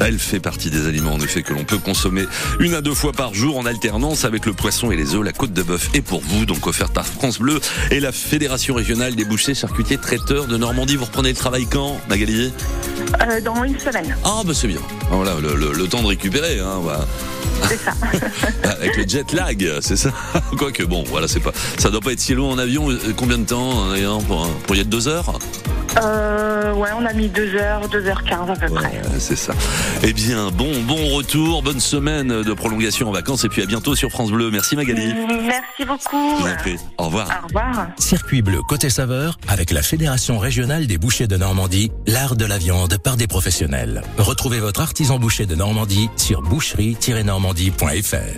Elle 0.00 0.18
fait 0.18 0.40
partie 0.40 0.70
des 0.70 0.86
aliments, 0.86 1.14
en 1.14 1.20
effet, 1.20 1.42
que 1.42 1.52
l'on 1.52 1.64
peut 1.64 1.78
consommer 1.78 2.24
une 2.60 2.74
à 2.74 2.80
deux 2.80 2.94
fois 2.94 3.12
par 3.12 3.34
jour 3.34 3.58
en 3.58 3.66
alternance 3.66 4.24
avec 4.24 4.46
le 4.46 4.52
poisson 4.52 4.90
et 4.90 4.96
les 4.96 5.14
œufs. 5.14 5.22
La 5.24 5.32
côte 5.32 5.52
de 5.52 5.62
bœuf 5.62 5.90
est 5.94 6.02
pour 6.02 6.20
vous, 6.20 6.46
donc 6.46 6.66
offerte 6.66 6.92
par 6.92 7.06
France 7.06 7.38
Bleu 7.38 7.60
et 7.90 8.00
la 8.00 8.12
Fédération 8.12 8.74
régionale 8.74 9.14
des 9.14 9.24
bouchers, 9.24 9.54
charcutiers, 9.54 9.98
traiteurs 9.98 10.46
de 10.46 10.56
Normandie. 10.56 10.96
Vous 10.96 11.04
reprenez 11.04 11.30
le 11.30 11.36
travail 11.36 11.66
quand, 11.70 11.98
Magali? 12.08 12.52
Euh, 13.22 13.40
dans 13.40 13.62
une 13.64 13.78
semaine. 13.78 14.16
Ah, 14.24 14.42
bah 14.44 14.52
c'est 14.54 14.68
bien. 14.68 14.80
Voilà, 15.10 15.34
le, 15.40 15.54
le- 15.54 15.72
le 15.72 15.86
temps 15.88 16.02
de 16.02 16.08
récupérer, 16.08 16.58
hein. 16.60 16.80
C'est 17.68 17.78
ça. 17.78 17.92
Avec 18.64 18.96
le 18.96 19.06
jet 19.06 19.32
lag, 19.32 19.70
c'est 19.80 19.96
ça. 19.96 20.10
Quoique 20.58 20.82
bon, 20.82 21.04
voilà, 21.08 21.28
c'est 21.28 21.40
pas, 21.40 21.52
ça 21.78 21.90
doit 21.90 22.00
pas 22.00 22.12
être 22.12 22.20
si 22.20 22.34
loin 22.34 22.50
en 22.50 22.58
avion. 22.58 22.90
Euh, 22.90 22.98
Combien 23.16 23.38
de 23.38 23.44
temps 23.44 23.90
d'ailleurs 23.90 24.18
pour, 24.20 24.48
pour 24.66 24.76
y 24.76 24.80
être 24.80 24.88
deux 24.88 25.08
heures? 25.08 25.38
Euh, 26.02 26.74
ouais, 26.74 26.90
on 26.98 27.06
a 27.06 27.12
mis 27.12 27.28
2h, 27.28 27.88
2h15 27.88 28.50
à 28.50 28.56
peu 28.56 28.74
près. 28.74 29.00
C'est 29.18 29.36
ça. 29.36 29.54
Eh 30.02 30.12
bien, 30.12 30.50
bon, 30.50 30.70
bon 30.82 31.14
retour, 31.16 31.62
bonne 31.62 31.80
semaine 31.80 32.42
de 32.42 32.52
prolongation 32.52 33.08
en 33.08 33.12
vacances 33.12 33.44
et 33.44 33.48
puis 33.48 33.62
à 33.62 33.66
bientôt 33.66 33.94
sur 33.94 34.10
France 34.10 34.30
Bleu. 34.30 34.50
Merci 34.50 34.76
Magali. 34.76 35.14
Merci 35.46 35.84
beaucoup. 35.86 36.34
Au 36.98 37.04
revoir. 37.04 37.28
Au 37.42 37.46
revoir. 37.46 37.88
Circuit 37.98 38.42
bleu 38.42 38.60
côté 38.68 38.90
saveur 38.90 39.38
avec 39.48 39.70
la 39.70 39.82
Fédération 39.82 40.38
régionale 40.38 40.86
des 40.86 40.98
bouchers 40.98 41.26
de 41.26 41.36
Normandie, 41.36 41.90
l'art 42.06 42.36
de 42.36 42.44
la 42.44 42.58
viande 42.58 42.98
par 43.02 43.16
des 43.16 43.26
professionnels. 43.26 44.02
Retrouvez 44.18 44.60
votre 44.60 44.80
artisan 44.80 45.18
boucher 45.18 45.46
de 45.46 45.54
Normandie 45.54 46.10
sur 46.16 46.42
normandie.fr. 47.56 48.36